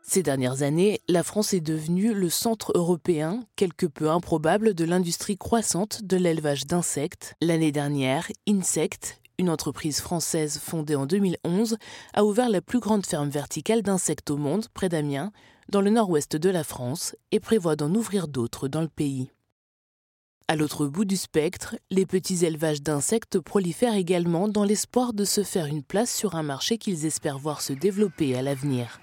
Ces 0.00 0.22
dernières 0.22 0.62
années, 0.62 1.00
la 1.08 1.24
France 1.24 1.54
est 1.54 1.60
devenue 1.60 2.14
le 2.14 2.28
centre 2.28 2.70
européen, 2.76 3.42
quelque 3.56 3.86
peu 3.86 4.10
improbable, 4.10 4.74
de 4.74 4.84
l'industrie 4.84 5.36
croissante 5.36 6.04
de 6.04 6.16
l'élevage 6.16 6.68
d'insectes. 6.68 7.34
L'année 7.40 7.72
dernière, 7.72 8.28
Insect, 8.48 9.20
une 9.38 9.50
entreprise 9.50 10.00
française 10.00 10.60
fondée 10.60 10.94
en 10.94 11.06
2011, 11.06 11.78
a 12.14 12.24
ouvert 12.24 12.48
la 12.48 12.60
plus 12.60 12.78
grande 12.78 13.04
ferme 13.04 13.28
verticale 13.28 13.82
d'insectes 13.82 14.30
au 14.30 14.36
monde, 14.36 14.68
près 14.72 14.88
d'Amiens, 14.88 15.32
dans 15.72 15.80
le 15.80 15.90
nord-ouest 15.90 16.36
de 16.36 16.50
la 16.50 16.64
France 16.64 17.16
et 17.30 17.40
prévoit 17.40 17.76
d'en 17.76 17.92
ouvrir 17.94 18.28
d'autres 18.28 18.68
dans 18.68 18.82
le 18.82 18.88
pays. 18.88 19.30
À 20.46 20.54
l'autre 20.54 20.86
bout 20.86 21.06
du 21.06 21.16
spectre, 21.16 21.76
les 21.90 22.04
petits 22.04 22.44
élevages 22.44 22.82
d'insectes 22.82 23.40
prolifèrent 23.40 23.94
également 23.94 24.48
dans 24.48 24.64
l'espoir 24.64 25.14
de 25.14 25.24
se 25.24 25.42
faire 25.42 25.64
une 25.64 25.82
place 25.82 26.14
sur 26.14 26.34
un 26.34 26.42
marché 26.42 26.76
qu'ils 26.76 27.06
espèrent 27.06 27.38
voir 27.38 27.62
se 27.62 27.72
développer 27.72 28.36
à 28.36 28.42
l'avenir. 28.42 29.00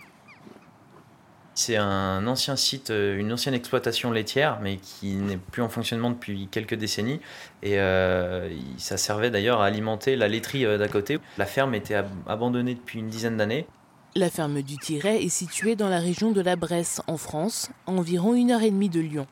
C'est 1.56 1.76
un 1.76 2.28
ancien 2.28 2.56
site, 2.56 2.92
euh, 2.92 3.18
une 3.18 3.34
ancienne 3.34 3.56
exploitation 3.56 4.12
laitière, 4.12 4.60
mais 4.62 4.78
qui 4.78 5.16
n'est 5.16 5.38
plus 5.38 5.64
en 5.64 5.70
fonctionnement 5.70 6.12
depuis 6.12 6.48
quelques 6.52 6.76
décennies. 6.76 7.20
Et 7.64 7.80
euh, 7.80 8.48
ça 8.78 8.98
servait 8.98 9.32
d'ailleurs 9.32 9.60
à 9.60 9.66
alimenter 9.66 10.16
la 10.16 10.28
laiterie 10.28 10.66
euh, 10.66 10.78
d'à 10.78 10.88
côté. 10.88 11.20
La 11.40 11.48
ferme 11.48 11.74
était 11.74 12.02
abandonnée 12.28 12.76
depuis 12.76 13.00
une 13.00 13.10
dizaine 13.10 13.38
d'années. 13.38 13.66
La 14.16 14.32
ferme 14.32 14.63
du 14.63 14.75
Tiret 14.75 15.24
est 15.24 15.30
située 15.30 15.75
dans 15.75 15.88
la 15.88 16.00
région 16.00 16.32
de 16.32 16.42
la 16.42 16.56
Bresse, 16.56 17.00
en 17.06 17.16
France, 17.16 17.70
à 17.86 17.92
environ 17.92 18.34
une 18.34 18.50
heure 18.50 18.63
et 18.63 18.72
demie 18.72 18.89
de 18.89 19.00
Lyon. 19.00 19.28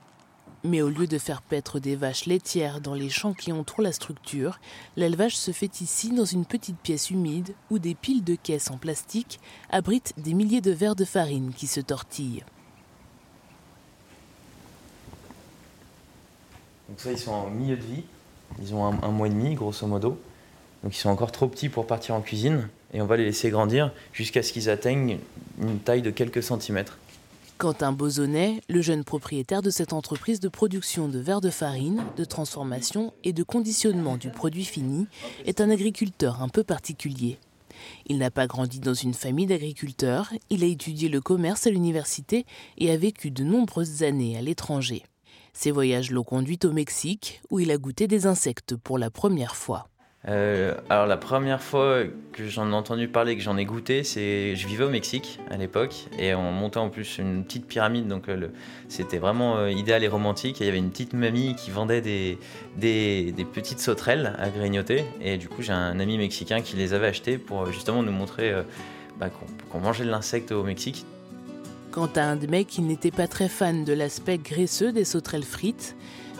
Mais 0.64 0.84
au 0.84 0.90
lieu 0.90 1.08
de 1.08 1.18
faire 1.18 1.42
paître 1.42 1.80
des 1.80 1.96
vaches 1.96 2.28
laitières 2.28 2.80
dans 2.80 2.94
les 2.94 3.10
champs 3.10 3.34
qui 3.34 3.52
entourent 3.52 3.82
la 3.82 3.92
structure, 3.92 4.60
l'élevage 4.96 5.36
se 5.36 5.50
fait 5.50 5.82
ici 5.82 6.12
dans 6.12 6.26
une 6.26 6.46
petite 6.46 6.78
pièce 6.78 7.10
humide 7.10 7.56
où 7.72 7.80
des 7.80 7.96
piles 7.96 8.24
de 8.24 8.36
caisses 8.36 8.70
en 8.70 8.78
plastique 8.78 9.40
abritent 9.72 10.14
des 10.18 10.36
milliers 10.36 10.62
de 10.62 10.72
verres 10.72 10.96
de 10.96 11.06
farine 11.06 11.54
qui 11.58 11.66
se 11.66 11.80
tortillent. 11.80 12.46
Donc 16.88 17.00
ça, 17.00 17.12
ils 17.12 17.18
sont 17.18 17.32
en 17.32 17.50
milieu 17.50 17.78
de 17.78 17.84
vie. 17.84 18.04
Ils 18.62 18.76
ont 18.76 18.86
un 18.86 19.12
mois 19.12 19.26
et 19.26 19.32
demi, 19.32 19.56
grosso 19.56 19.88
modo. 19.88 20.20
Donc 20.84 20.96
ils 20.96 21.00
sont 21.00 21.10
encore 21.10 21.32
trop 21.32 21.48
petits 21.48 21.70
pour 21.70 21.88
partir 21.88 22.14
en 22.14 22.22
cuisine 22.22 22.70
et 22.94 23.02
on 23.02 23.06
va 23.06 23.18
les 23.18 23.26
laisser 23.26 23.50
grandir 23.50 23.92
jusqu'à 24.14 24.44
ce 24.44 24.54
qu'ils 24.54 24.70
atteignent 24.70 25.20
une 25.62 25.80
taille 25.80 26.02
de 26.02 26.12
quelques 26.12 26.44
centimètres. 26.44 26.98
Quentin 27.58 27.92
Bozonnet, 27.92 28.62
le 28.70 28.82
jeune 28.82 29.04
propriétaire 29.04 29.64
de 29.64 29.72
cette 29.72 29.92
entreprise 29.92 30.40
de 30.40 30.48
production 30.48 31.08
de 31.08 31.18
verre 31.18 31.42
de 31.42 31.50
farine, 31.50 32.04
de 32.16 32.24
transformation 32.24 33.14
et 33.24 33.34
de 33.34 33.42
conditionnement 33.42 34.16
du 34.16 34.30
produit 34.30 34.64
fini, 34.64 35.08
est 35.46 35.60
un 35.60 35.72
agriculteur 35.72 36.44
un 36.44 36.50
peu 36.50 36.64
particulier. 36.64 37.40
Il 38.06 38.20
n'a 38.20 38.30
pas 38.30 38.46
grandi 38.46 38.80
dans 38.80 38.94
une 38.94 39.16
famille 39.16 39.48
d'agriculteurs, 39.48 40.32
il 40.52 40.64
a 40.64 40.68
étudié 40.68 41.10
le 41.10 41.20
commerce 41.20 41.66
à 41.66 41.72
l'université 41.72 42.46
et 42.78 42.92
a 42.92 42.98
vécu 42.98 43.32
de 43.32 43.44
nombreuses 43.44 44.04
années 44.04 44.38
à 44.38 44.42
l'étranger. 44.42 45.04
Ses 45.54 45.72
voyages 45.72 46.12
l'ont 46.12 46.24
conduit 46.24 46.60
au 46.64 46.72
Mexique, 46.72 47.42
où 47.50 47.60
il 47.60 47.72
a 47.72 47.78
goûté 47.78 48.08
des 48.08 48.28
insectes 48.28 48.76
pour 48.76 49.00
la 49.00 49.10
première 49.10 49.56
fois. 49.56 49.90
Euh, 50.28 50.74
alors 50.90 51.06
la 51.06 51.16
première 51.16 51.62
fois 51.62 52.04
que 52.34 52.48
j'en 52.48 52.72
ai 52.72 52.74
entendu 52.74 53.08
parler, 53.08 53.38
que 53.38 53.42
j'en 53.42 53.56
ai 53.56 53.66
goûté, 53.66 54.04
c'est 54.04 54.56
je 54.56 54.68
vivais 54.68 54.84
au 54.84 54.90
Mexique 54.90 55.40
à 55.50 55.58
l'époque 55.58 56.08
et 56.18 56.34
on 56.34 56.52
montait 56.52 56.80
en 56.80 56.90
plus 56.90 57.20
une 57.20 57.46
petite 57.46 57.66
pyramide, 57.66 58.08
donc 58.08 58.28
euh, 58.28 58.48
c'était 58.90 59.20
vraiment 59.20 59.58
euh, 59.58 59.72
idéal 59.72 60.04
et 60.04 60.08
romantique. 60.08 60.60
Il 60.60 60.66
y 60.66 60.70
avait 60.70 60.80
une 60.80 60.90
petite 60.90 61.14
mamie 61.14 61.56
qui 61.56 61.72
vendait 61.72 62.02
des, 62.02 62.38
des, 62.76 63.34
petites 63.54 63.80
sauterelles 63.80 64.34
à 64.38 64.50
grignoter 64.50 65.06
et 65.22 65.38
du 65.38 65.48
coup 65.48 65.62
j'ai 65.62 65.74
un 65.74 66.00
ami 66.00 66.18
mexicain 66.18 66.62
qui 66.62 66.76
les 66.76 66.94
avait 66.94 67.08
achetées 67.08 67.38
pour 67.38 67.72
justement 67.72 68.04
nous 68.04 68.12
montrer 68.12 68.54
bah, 69.20 69.30
qu'on 69.72 69.80
mangeait 69.80 70.04
de 70.04 70.10
l'insecte 70.10 70.52
au 70.52 70.64
Mexique. 70.64 71.06
Quant 71.92 72.10
à 72.16 72.24
un 72.24 72.36
de 72.36 72.48
mecs, 72.48 72.78
il 72.78 72.86
n'était 72.86 73.12
pas 73.12 73.28
très 73.28 73.48
fan 73.48 73.86
de 73.86 73.94
l'aspect 73.94 74.38
graisseux 74.38 74.92
des 74.92 75.06
sauterelles 75.06 75.44
frites 75.44 75.96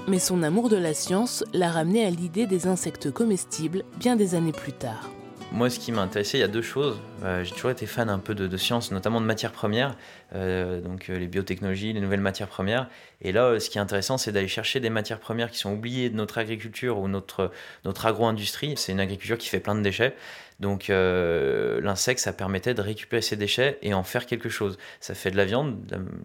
mais 0.08 0.20
son 0.20 0.44
amour 0.44 0.70
de 0.70 0.78
la 0.78 0.94
science 0.94 1.44
l'a 1.54 1.70
ramené 1.70 2.06
à 2.06 2.10
l'idée 2.10 2.48
des 2.48 2.68
insectes 2.68 3.12
comestibles 3.12 3.84
bien 4.00 4.16
des 4.16 4.36
années 4.36 4.52
plus 4.52 4.74
tard. 4.74 5.10
Moi, 5.54 5.70
ce 5.70 5.80
qui 5.80 5.94
m'a 5.94 6.02
intéressé, 6.02 6.38
il 6.38 6.42
y 6.42 6.44
a 6.44 6.50
deux 6.50 6.62
choses. 6.62 7.00
Euh, 7.24 7.44
j'ai 7.44 7.54
toujours 7.54 7.72
été 7.72 7.86
fan 7.86 8.10
un 8.10 8.20
peu 8.20 8.36
de, 8.36 8.48
de 8.48 8.58
science, 8.58 8.92
notamment 8.92 9.22
de 9.22 9.26
matières 9.26 9.54
premières, 9.54 9.96
euh, 10.36 10.82
donc 10.82 11.10
euh, 11.10 11.18
les 11.18 11.28
biotechnologies, 11.28 11.94
les 11.94 12.02
nouvelles 12.02 12.22
matières 12.22 12.50
premières. 12.50 12.90
Et 13.22 13.32
là, 13.32 13.58
ce 13.60 13.70
qui 13.70 13.78
est 13.78 13.82
intéressant, 13.82 14.18
c'est 14.18 14.34
d'aller 14.34 14.50
chercher 14.50 14.82
des 14.82 14.90
matières 14.90 15.20
premières 15.20 15.50
qui 15.50 15.58
sont 15.58 15.72
oubliées 15.74 16.10
de 16.10 16.16
notre 16.16 16.38
agriculture 16.38 17.00
ou 17.00 17.08
notre, 17.08 17.52
notre 17.86 18.06
agro-industrie. 18.06 18.74
C'est 18.76 18.92
une 18.92 19.00
agriculture 19.00 19.38
qui 19.38 19.48
fait 19.48 19.62
plein 19.62 19.74
de 19.74 19.82
déchets. 19.82 20.16
Donc 20.60 20.88
l'insecte, 20.90 22.20
ça 22.20 22.34
permettait 22.34 22.74
de 22.74 22.82
récupérer 22.82 23.22
ces 23.22 23.36
déchets 23.36 23.78
et 23.82 23.94
en 23.94 24.04
faire 24.04 24.26
quelque 24.26 24.50
chose. 24.50 24.78
Ça 25.00 25.14
fait 25.16 25.32
de 25.32 25.38
la 25.38 25.46
viande, 25.46 25.78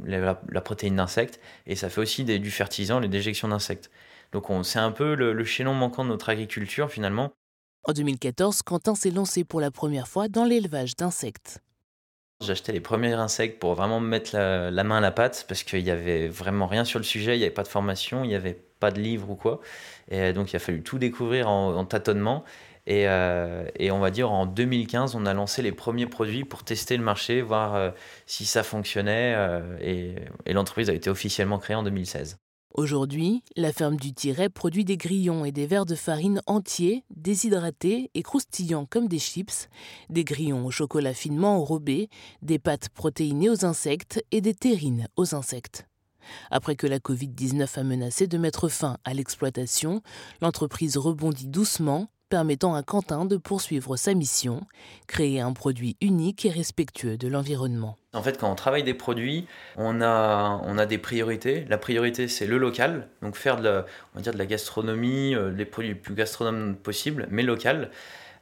la, 0.04 0.40
la, 0.48 0.60
protéine 0.62 0.96
d'insectes, 0.96 1.38
et 1.66 1.76
ça 1.76 1.90
fait 1.90 2.00
aussi 2.00 2.24
du 2.24 2.50
fertilisant, 2.50 2.98
les 2.98 3.08
déjections 3.08 3.48
d'insectes. 3.48 3.90
Donc 4.32 4.46
c'est 4.64 4.78
un 4.78 4.90
peu 4.90 5.14
le, 5.14 5.32
le 5.34 5.44
chaînon 5.44 5.74
manquant 5.74 6.04
de 6.04 6.08
notre 6.08 6.30
agriculture 6.30 6.90
finalement. 6.90 7.32
En 7.84 7.92
2014, 7.92 8.62
Quentin 8.62 8.94
s'est 8.94 9.10
lancé 9.10 9.42
pour 9.42 9.60
la 9.60 9.72
première 9.72 10.06
fois 10.06 10.28
dans 10.28 10.44
l'élevage 10.44 10.94
d'insectes. 10.94 11.60
Acheté 12.48 12.70
les 12.70 12.80
premiers 12.80 13.12
insectes 13.12 13.58
pour 13.58 13.74
vraiment 13.74 13.98
me 13.98 14.06
mettre 14.06 14.36
la, 14.36 14.84
main 14.84 14.98
à 14.98 15.00
la 15.00 15.10
pâte 15.10 15.46
parce 15.48 15.64
qu'il 15.64 15.82
n'y 15.82 15.90
avait 15.90 16.28
vraiment 16.28 16.68
rien 16.68 16.84
sur 16.84 17.00
le 17.00 17.04
sujet, 17.04 17.34
il 17.34 17.38
n'y 17.38 17.44
avait 17.44 17.52
pas 17.52 17.64
de 17.64 17.68
formation, 17.68 18.22
il 18.22 18.28
n'y 18.28 18.36
avait 18.36 18.56
pas 18.78 18.92
de 18.92 19.00
livre 19.00 19.30
ou 19.30 19.34
quoi. 19.34 19.60
Et 20.10 20.32
donc 20.32 20.52
il 20.52 20.56
a 20.56 20.58
fallu 20.60 20.82
tout 20.84 20.98
découvrir 20.98 21.48
en, 21.48 21.84
tâtonnement. 21.84 22.44
Euh, 22.88 23.66
et, 23.76 23.90
on 23.90 23.98
va 23.98 24.10
dire 24.12 24.30
en 24.30 24.46
2015, 24.46 25.16
on 25.16 25.26
a 25.26 25.34
lancé 25.34 25.60
les 25.62 25.72
premiers 25.72 26.06
produits 26.06 26.44
pour 26.44 26.62
tester 26.64 26.96
le 26.96 27.02
marché, 27.02 27.42
voir 27.42 27.74
euh, 27.74 27.90
si 28.26 28.44
ça 28.44 28.62
fonctionnait. 28.62 29.34
Euh, 29.36 29.76
et 30.46 30.52
l'entreprise 30.52 30.88
a 30.88 30.94
été 30.94 31.10
officiellement 31.10 31.58
créée 31.58 31.76
en 31.76 31.82
2016. 31.82 32.38
Aujourd'hui, 32.74 33.42
la 33.54 33.70
ferme 33.70 33.96
du 33.96 34.14
Tiret 34.14 34.48
produit 34.48 34.86
des 34.86 34.96
grillons 34.96 35.44
et 35.44 35.52
des 35.52 35.66
verres 35.66 35.84
de 35.84 35.94
farine 35.94 36.40
entiers, 36.46 37.04
déshydratés 37.14 38.10
et 38.14 38.22
croustillants 38.22 38.86
comme 38.86 39.08
des 39.08 39.18
chips, 39.18 39.68
des 40.08 40.24
grillons 40.24 40.64
au 40.64 40.70
chocolat 40.70 41.12
finement 41.12 41.56
enrobé, 41.56 42.08
des 42.40 42.58
pâtes 42.58 42.88
protéinées 42.88 43.50
aux 43.50 43.66
insectes 43.66 44.24
et 44.30 44.40
des 44.40 44.54
terrines 44.54 45.06
aux 45.16 45.34
insectes. 45.34 45.86
Après 46.50 46.74
que 46.74 46.86
la 46.86 46.98
Covid-19 46.98 47.78
a 47.78 47.82
menacé 47.82 48.26
de 48.26 48.38
mettre 48.38 48.68
fin 48.68 48.96
à 49.04 49.12
l'exploitation, 49.12 50.00
l'entreprise 50.40 50.96
rebondit 50.96 51.48
doucement 51.48 52.08
permettant 52.32 52.74
à 52.74 52.82
Quentin 52.82 53.26
de 53.26 53.36
poursuivre 53.36 53.98
sa 53.98 54.14
mission, 54.14 54.62
créer 55.06 55.42
un 55.42 55.52
produit 55.52 55.98
unique 56.00 56.46
et 56.46 56.48
respectueux 56.48 57.18
de 57.18 57.28
l'environnement. 57.28 57.98
En 58.14 58.22
fait, 58.22 58.38
quand 58.38 58.50
on 58.50 58.54
travaille 58.54 58.84
des 58.84 58.94
produits, 58.94 59.46
on 59.76 60.00
a, 60.00 60.58
on 60.64 60.78
a 60.78 60.86
des 60.86 60.96
priorités. 60.96 61.66
La 61.68 61.76
priorité, 61.76 62.28
c'est 62.28 62.46
le 62.46 62.56
local, 62.56 63.08
donc 63.20 63.36
faire 63.36 63.58
de 63.58 63.64
la, 63.64 63.84
on 64.14 64.16
va 64.16 64.22
dire 64.22 64.32
de 64.32 64.38
la 64.38 64.46
gastronomie, 64.46 65.34
euh, 65.34 65.50
les 65.50 65.66
produits 65.66 65.90
les 65.90 65.94
plus 65.94 66.14
gastronomes 66.14 66.74
possibles, 66.74 67.26
mais 67.30 67.42
local. 67.42 67.90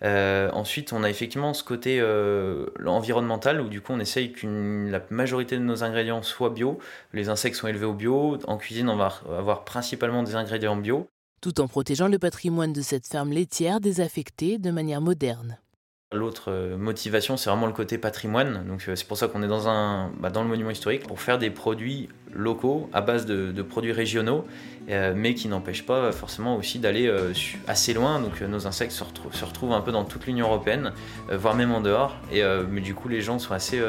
Euh, 0.04 0.50
ensuite, 0.52 0.92
on 0.92 1.02
a 1.02 1.10
effectivement 1.10 1.52
ce 1.52 1.64
côté 1.64 1.98
euh, 2.00 2.66
environnemental 2.86 3.60
où 3.60 3.68
du 3.68 3.80
coup 3.80 3.92
on 3.92 3.98
essaye 3.98 4.30
que 4.30 4.46
la 4.88 5.00
majorité 5.10 5.56
de 5.56 5.62
nos 5.62 5.82
ingrédients 5.82 6.22
soient 6.22 6.50
bio. 6.50 6.78
Les 7.12 7.28
insectes 7.28 7.56
sont 7.56 7.66
élevés 7.66 7.86
au 7.86 7.94
bio. 7.94 8.38
En 8.46 8.56
cuisine, 8.56 8.88
on 8.88 8.96
va 8.96 9.20
avoir 9.36 9.64
principalement 9.64 10.22
des 10.22 10.36
ingrédients 10.36 10.76
bio 10.76 11.08
tout 11.40 11.60
en 11.60 11.68
protégeant 11.68 12.08
le 12.08 12.18
patrimoine 12.18 12.72
de 12.72 12.82
cette 12.82 13.06
ferme 13.06 13.32
laitière 13.32 13.80
désaffectée 13.80 14.58
de 14.58 14.70
manière 14.70 15.00
moderne. 15.00 15.58
L'autre 16.12 16.50
euh, 16.50 16.76
motivation, 16.76 17.36
c'est 17.36 17.50
vraiment 17.50 17.68
le 17.68 17.72
côté 17.72 17.96
patrimoine. 17.96 18.66
Donc 18.66 18.84
euh, 18.88 18.96
c'est 18.96 19.06
pour 19.06 19.16
ça 19.16 19.28
qu'on 19.28 19.44
est 19.44 19.48
dans, 19.48 19.68
un, 19.68 20.10
bah, 20.18 20.30
dans 20.30 20.42
le 20.42 20.48
monument 20.48 20.70
historique 20.70 21.06
pour 21.06 21.20
faire 21.20 21.38
des 21.38 21.50
produits 21.50 22.08
locaux 22.32 22.90
à 22.92 23.00
base 23.00 23.26
de, 23.26 23.62
produits 23.62 23.92
régionaux, 23.92 24.44
euh, 24.88 25.12
mais 25.14 25.34
qui 25.34 25.46
n'empêchent 25.46 25.86
pas 25.86 26.10
forcément 26.10 26.56
aussi 26.56 26.80
d'aller 26.80 27.08
assez 27.68 27.94
loin. 27.94 28.20
Donc 28.20 28.40
nos 28.40 28.66
insectes 28.66 28.90
se, 28.90 29.04
retrouvent, 29.44 29.72
un 29.72 29.82
peu 29.82 29.92
dans 29.92 30.04
toute 30.04 30.26
l'Union 30.26 30.48
européenne, 30.48 30.92
voire 31.30 31.54
même 31.54 31.70
en 31.70 31.80
dehors. 31.80 32.16
Et, 32.32 32.42
mais 32.68 32.80
du 32.80 32.94
coup, 32.94 33.08
les 33.08 33.20
gens 33.20 33.38
sont 33.38 33.54
assez, 33.54 33.80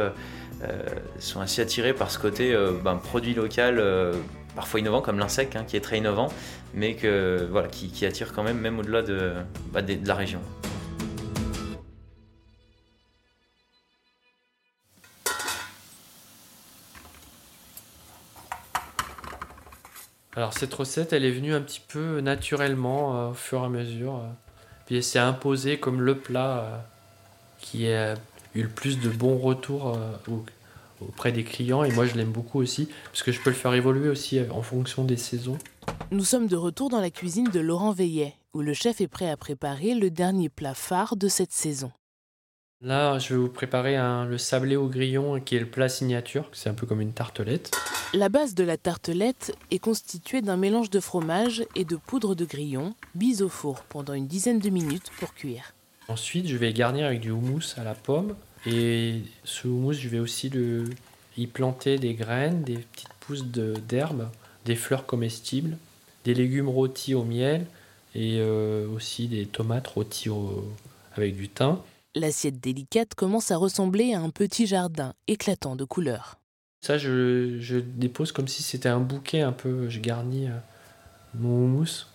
attirés 1.58 1.94
par 1.94 2.12
ce 2.12 2.20
côté 2.20 2.56
ben, 2.84 2.98
produit 2.98 3.34
local 3.34 3.82
parfois 4.56 4.80
innovant 4.80 5.02
comme 5.02 5.20
l'insecte 5.20 5.56
hein, 5.56 5.64
qui 5.66 5.78
est 5.78 5.82
très 5.82 5.98
innovant, 5.98 6.30
mais 6.74 6.96
qui, 6.96 8.06
attire 8.06 8.34
quand 8.34 8.44
même, 8.44 8.60
même 8.60 8.80
au-delà 8.80 9.02
de, 9.02 9.34
bah, 9.72 9.82
de, 9.82 9.98
la 10.06 10.16
région. 10.16 10.42
Alors 20.34 20.54
cette 20.54 20.74
recette, 20.74 21.12
elle 21.12 21.26
est 21.26 21.32
venue 21.32 21.54
un 21.54 21.62
petit 21.62 21.82
peu 21.86 22.22
naturellement 22.22 23.16
euh, 23.16 23.30
au 23.32 23.34
fur 23.34 23.62
et 23.62 23.66
à 23.66 23.70
mesure. 23.70 24.16
Euh. 24.16 24.30
puis 24.86 24.96
elle 24.96 25.04
s'est 25.04 25.20
imposée 25.20 25.78
comme 25.78 26.02
le 26.02 26.16
plat 26.18 26.58
euh, 26.58 26.78
qui 27.60 27.92
a 27.92 28.16
eu 28.56 28.64
le 28.64 28.70
plus 28.70 29.00
de 29.00 29.10
bons 29.10 29.38
retours 29.38 30.00
auprès 31.02 31.32
des 31.32 31.44
clients 31.44 31.84
et 31.84 31.92
moi 31.92 32.06
je 32.06 32.16
l'aime 32.16 32.32
beaucoup 32.32 32.60
aussi 32.60 32.90
parce 33.06 33.24
que 33.24 33.32
je 33.32 33.40
peux 33.40 33.50
le 33.50 33.56
faire 33.56 33.74
évoluer 33.74 34.10
aussi 34.10 34.40
en 34.52 34.62
fonction 34.62 35.04
des 35.04 35.18
saisons. 35.18 35.58
Nous 36.12 36.26
sommes 36.26 36.48
de 36.48 36.56
retour 36.56 36.90
dans 36.90 37.02
la 37.02 37.10
cuisine 37.10 37.50
de 37.50 37.60
Laurent 37.60 37.92
Veillet 37.92 38.36
où 38.54 38.62
le 38.62 38.74
chef 38.74 39.02
est 39.02 39.08
prêt 39.08 39.30
à 39.30 39.38
préparer 39.38 39.96
le 39.96 40.10
dernier 40.10 40.50
plat 40.50 40.74
phare 40.74 41.16
de 41.16 41.28
cette 41.28 41.54
saison. 41.54 41.92
Là, 42.84 43.20
je 43.20 43.36
vais 43.36 43.40
vous 43.40 43.48
préparer 43.48 43.96
un, 43.96 44.26
le 44.26 44.40
sablé 44.40 44.76
au 44.76 44.88
grillon 44.88 45.40
qui 45.40 45.56
est 45.56 45.60
le 45.60 45.70
plat 45.70 45.88
signature, 45.88 46.50
c'est 46.52 46.68
un 46.68 46.74
peu 46.74 46.88
comme 46.88 47.00
une 47.00 47.14
tartelette. 47.14 47.72
La 48.14 48.28
base 48.28 48.56
de 48.56 48.64
la 48.64 48.76
tartelette 48.76 49.56
est 49.70 49.78
constituée 49.78 50.42
d'un 50.42 50.58
mélange 50.58 50.90
de 50.90 51.00
fromage 51.00 51.64
et 51.76 51.86
de 51.86 51.96
poudre 51.96 52.34
de 52.34 52.44
grillon, 52.44 52.96
bis 53.14 53.44
au 53.44 53.50
four 53.50 53.84
pendant 53.84 54.14
une 54.14 54.26
dizaine 54.26 54.60
de 54.60 54.70
minutes 54.72 55.12
pour 55.20 55.36
cuire. 55.36 55.76
Ensuite, 56.08 56.48
je 56.48 56.58
vais 56.58 56.74
garnir 56.74 57.06
avec 57.06 57.20
du 57.20 57.30
houmous 57.30 57.76
à 57.78 57.84
la 57.84 57.94
pomme, 57.94 58.36
et 58.66 59.22
ce 59.44 59.68
houmous, 59.68 59.94
je 59.94 60.08
vais 60.08 60.20
aussi 60.20 60.50
le, 60.50 60.86
y 61.38 61.48
planter 61.48 61.98
des 61.98 62.14
graines, 62.14 62.64
des 62.64 62.78
petites 62.78 63.14
pousses 63.20 63.46
d'herbe, 63.46 64.30
des 64.66 64.76
fleurs 64.76 65.06
comestibles, 65.06 65.78
des 66.26 66.34
légumes 66.34 66.70
rôtis 66.70 67.16
au 67.16 67.24
miel 67.24 67.66
et 68.14 68.38
euh, 68.40 68.88
aussi 68.90 69.28
des 69.28 69.46
tomates 69.46 69.88
rôties 69.88 70.30
avec 71.16 71.36
du 71.36 71.50
thym. 71.50 71.80
L'assiette 72.14 72.60
délicate 72.60 73.16
commence 73.16 73.52
à 73.52 73.58
ressembler 73.58 74.14
à 74.14 74.20
un 74.20 74.30
petit 74.30 74.68
jardin 74.68 75.14
éclatant 75.28 75.76
de 75.76 75.86
couleurs. 75.86 76.38
Ça, 76.82 76.98
je, 76.98 77.58
je 77.60 77.78
dépose 77.78 78.32
comme 78.32 78.48
si 78.48 78.64
c'était 78.64 78.90
un 78.90 79.00
bouquet 79.00 79.42
un 79.42 79.52
peu. 79.52 79.88
Je 79.88 80.00
garnis 80.00 80.48
euh, 80.48 80.58
mon 81.36 81.66
houmous 81.66 82.08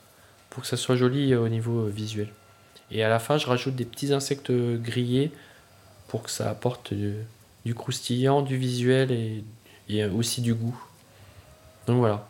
pour 0.51 0.63
que 0.63 0.69
ça 0.69 0.77
soit 0.77 0.97
joli 0.97 1.33
euh, 1.33 1.41
au 1.41 1.49
niveau 1.49 1.87
visuel. 1.87 2.29
Et 2.91 3.03
à 3.03 3.09
la 3.09 3.19
fin, 3.19 3.39
je 3.39 3.47
rajoute 3.47 3.75
des 3.75 3.85
petits 3.85 4.13
insectes 4.13 4.53
grillés 4.53 5.33
pour 6.09 6.23
que 6.23 6.31
ça 6.31 6.51
apporte 6.51 6.95
du, 6.95 7.75
croustillant, 7.75 8.43
du 8.43 8.57
visuel 8.57 9.11
et, 9.89 10.05
aussi 10.05 10.41
du 10.41 10.55
goût. 10.55 10.79
Donc 11.87 11.99
voilà. 11.99 12.27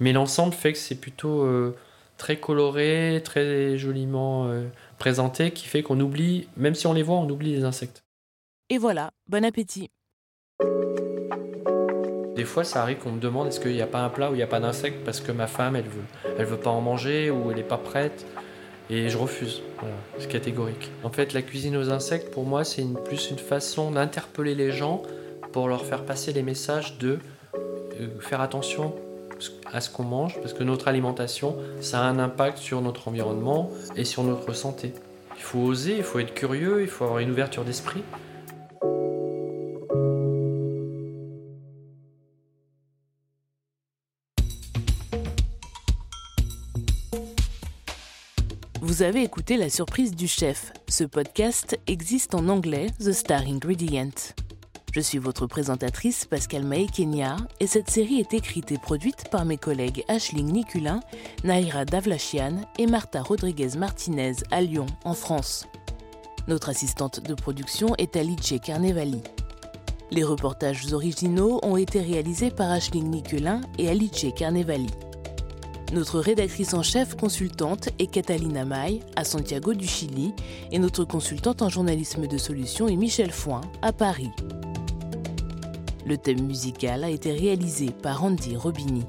Mais 0.00 0.12
l'ensemble 0.12 0.52
fait 0.52 0.72
que 0.72 0.78
c'est 0.78 0.96
plutôt 0.96 1.42
euh, 1.42 1.76
très 2.18 2.36
coloré, 2.38 3.22
très 3.24 3.78
joliment 3.78 4.46
euh, 4.48 4.66
présenté, 4.98 5.50
qui 5.52 5.66
fait 5.66 5.82
qu'on 5.82 6.00
oublie, 6.00 6.48
même 6.56 6.74
si 6.74 6.86
on 6.86 6.92
les 6.92 7.02
voit, 7.02 7.16
on 7.16 7.28
oublie 7.28 7.54
les 7.54 7.64
insectes. 7.64 8.04
Et 8.70 8.78
voilà, 8.78 9.10
bon 9.28 9.44
appétit. 9.44 9.90
Des 12.34 12.44
fois, 12.44 12.64
ça 12.64 12.82
arrive 12.82 12.98
qu'on 12.98 13.12
me 13.12 13.20
demande 13.20 13.48
est-ce 13.48 13.60
qu'il 13.60 13.72
n'y 13.72 13.82
a 13.82 13.86
pas 13.86 14.00
un 14.00 14.08
plat 14.08 14.30
où 14.30 14.34
il 14.34 14.38
n'y 14.38 14.42
a 14.42 14.48
pas 14.48 14.58
d'insectes 14.58 15.04
parce 15.04 15.20
que 15.20 15.30
ma 15.30 15.46
femme, 15.46 15.76
elle 15.76 15.84
veut, 15.84 16.02
elle 16.36 16.46
veut 16.46 16.58
pas 16.58 16.70
en 16.70 16.80
manger 16.80 17.30
ou 17.30 17.50
elle 17.50 17.58
n'est 17.58 17.62
pas 17.62 17.78
prête. 17.78 18.26
Et 18.90 19.08
je 19.08 19.16
refuse. 19.16 19.62
c'est 20.18 20.28
catégorique. 20.28 20.90
En 21.02 21.10
fait, 21.10 21.32
la 21.32 21.42
cuisine 21.42 21.76
aux 21.76 21.90
insectes, 21.90 22.30
pour 22.30 22.44
moi, 22.44 22.64
c'est 22.64 22.84
plus 23.04 23.30
une 23.30 23.38
façon 23.38 23.90
d'interpeller 23.90 24.54
les 24.54 24.72
gens 24.72 25.02
pour 25.52 25.68
leur 25.68 25.86
faire 25.86 26.04
passer 26.04 26.32
les 26.32 26.42
messages 26.42 26.98
de 26.98 27.18
euh, 28.00 28.08
faire 28.20 28.40
attention 28.40 28.94
à 29.72 29.80
ce 29.80 29.90
qu'on 29.90 30.04
mange, 30.04 30.38
parce 30.40 30.52
que 30.52 30.62
notre 30.62 30.88
alimentation, 30.88 31.56
ça 31.80 32.00
a 32.00 32.04
un 32.04 32.18
impact 32.18 32.58
sur 32.58 32.80
notre 32.80 33.08
environnement 33.08 33.70
et 33.96 34.04
sur 34.04 34.22
notre 34.22 34.52
santé. 34.52 34.92
Il 35.36 35.42
faut 35.42 35.58
oser, 35.58 35.96
il 35.96 36.04
faut 36.04 36.18
être 36.18 36.34
curieux, 36.34 36.82
il 36.82 36.88
faut 36.88 37.04
avoir 37.04 37.18
une 37.18 37.30
ouverture 37.30 37.64
d'esprit. 37.64 38.02
Vous 48.94 49.02
avez 49.02 49.24
écouté 49.24 49.56
La 49.56 49.70
surprise 49.70 50.14
du 50.14 50.28
chef. 50.28 50.72
Ce 50.88 51.02
podcast 51.02 51.76
existe 51.88 52.32
en 52.36 52.48
anglais, 52.48 52.86
The 53.00 53.10
Star 53.10 53.40
Ingredient. 53.40 54.12
Je 54.92 55.00
suis 55.00 55.18
votre 55.18 55.48
présentatrice 55.48 56.26
Pascal 56.26 56.62
Mae 56.62 56.86
Kenya 56.86 57.34
et 57.58 57.66
cette 57.66 57.90
série 57.90 58.20
est 58.20 58.34
écrite 58.34 58.70
et 58.70 58.78
produite 58.78 59.28
par 59.32 59.46
mes 59.46 59.56
collègues 59.56 60.04
Ashling 60.06 60.46
Niculin, 60.46 61.00
Naira 61.42 61.84
Davlachian 61.84 62.60
et 62.78 62.86
Marta 62.86 63.20
Rodriguez 63.20 63.70
Martinez 63.76 64.34
à 64.52 64.60
Lyon, 64.60 64.86
en 65.04 65.14
France. 65.14 65.66
Notre 66.46 66.68
assistante 66.68 67.18
de 67.18 67.34
production 67.34 67.96
est 67.98 68.14
Alice 68.14 68.54
Carnevali. 68.62 69.22
Les 70.12 70.22
reportages 70.22 70.92
originaux 70.92 71.58
ont 71.64 71.76
été 71.76 72.00
réalisés 72.00 72.52
par 72.52 72.70
Ashling 72.70 73.10
Niculin 73.10 73.60
et 73.76 73.88
Alice 73.88 74.26
Carnevali. 74.36 74.86
Notre 75.92 76.18
rédactrice 76.18 76.74
en 76.74 76.82
chef 76.82 77.14
consultante 77.14 77.88
est 77.98 78.06
Catalina 78.06 78.64
May 78.64 79.00
à 79.16 79.24
Santiago 79.24 79.74
du 79.74 79.86
Chili 79.86 80.32
et 80.72 80.78
notre 80.78 81.04
consultante 81.04 81.62
en 81.62 81.68
journalisme 81.68 82.26
de 82.26 82.38
solution 82.38 82.88
est 82.88 82.96
Michel 82.96 83.30
Foin 83.30 83.60
à 83.82 83.92
Paris. 83.92 84.30
Le 86.06 86.18
thème 86.18 86.42
musical 86.42 87.04
a 87.04 87.10
été 87.10 87.32
réalisé 87.32 87.90
par 88.02 88.24
Andy 88.24 88.56
Robini. 88.56 89.04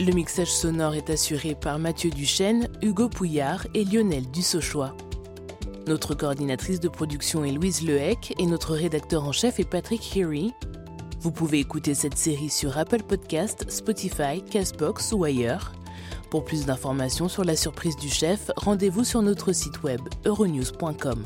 Le 0.00 0.12
mixage 0.12 0.52
sonore 0.52 0.94
est 0.94 1.10
assuré 1.10 1.54
par 1.54 1.78
Mathieu 1.78 2.10
Duchesne, 2.10 2.68
Hugo 2.82 3.08
Pouillard 3.08 3.66
et 3.74 3.84
Lionel 3.84 4.30
Dussauchois. 4.30 4.94
Notre 5.86 6.14
coordinatrice 6.14 6.80
de 6.80 6.88
production 6.88 7.44
est 7.44 7.52
Louise 7.52 7.82
Lehec 7.82 8.34
et 8.38 8.46
notre 8.46 8.74
rédacteur 8.74 9.24
en 9.24 9.32
chef 9.32 9.58
est 9.58 9.68
Patrick 9.68 10.16
Heary. 10.16 10.52
Vous 11.20 11.32
pouvez 11.32 11.60
écouter 11.60 11.94
cette 11.94 12.18
série 12.18 12.50
sur 12.50 12.76
Apple 12.76 13.02
Podcast, 13.02 13.64
Spotify, 13.70 14.42
Castbox 14.50 15.12
ou 15.12 15.24
ailleurs. 15.24 15.72
Pour 16.30 16.44
plus 16.44 16.66
d'informations 16.66 17.28
sur 17.28 17.42
la 17.42 17.56
surprise 17.56 17.96
du 17.96 18.08
chef, 18.08 18.50
rendez-vous 18.56 19.04
sur 19.04 19.22
notre 19.22 19.52
site 19.52 19.82
web 19.82 20.00
euronews.com. 20.26 21.24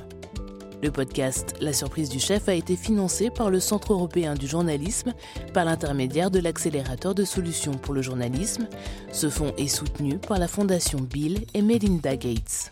Le 0.81 0.91
podcast 0.91 1.55
La 1.61 1.73
surprise 1.73 2.09
du 2.09 2.21
chef 2.21 2.49
a 2.49 2.55
été 2.55 2.77
financé 2.77 3.31
par 3.31 3.51
le 3.51 3.59
Centre 3.59 3.93
européen 3.93 4.35
du 4.35 4.47
journalisme 4.47 5.13
par 5.53 5.65
l'intermédiaire 5.65 6.31
de 6.31 6.39
l'accélérateur 6.39 7.15
de 7.15 7.25
solutions 7.25 7.73
pour 7.73 7.95
le 7.95 8.03
journalisme. 8.03 8.69
Ce 9.13 9.29
fonds 9.29 9.53
est 9.59 9.69
soutenu 9.69 10.19
par 10.19 10.39
la 10.39 10.47
Fondation 10.47 11.01
Bill 11.01 11.47
et 11.55 11.63
Melinda 11.63 12.17
Gates. 12.17 12.71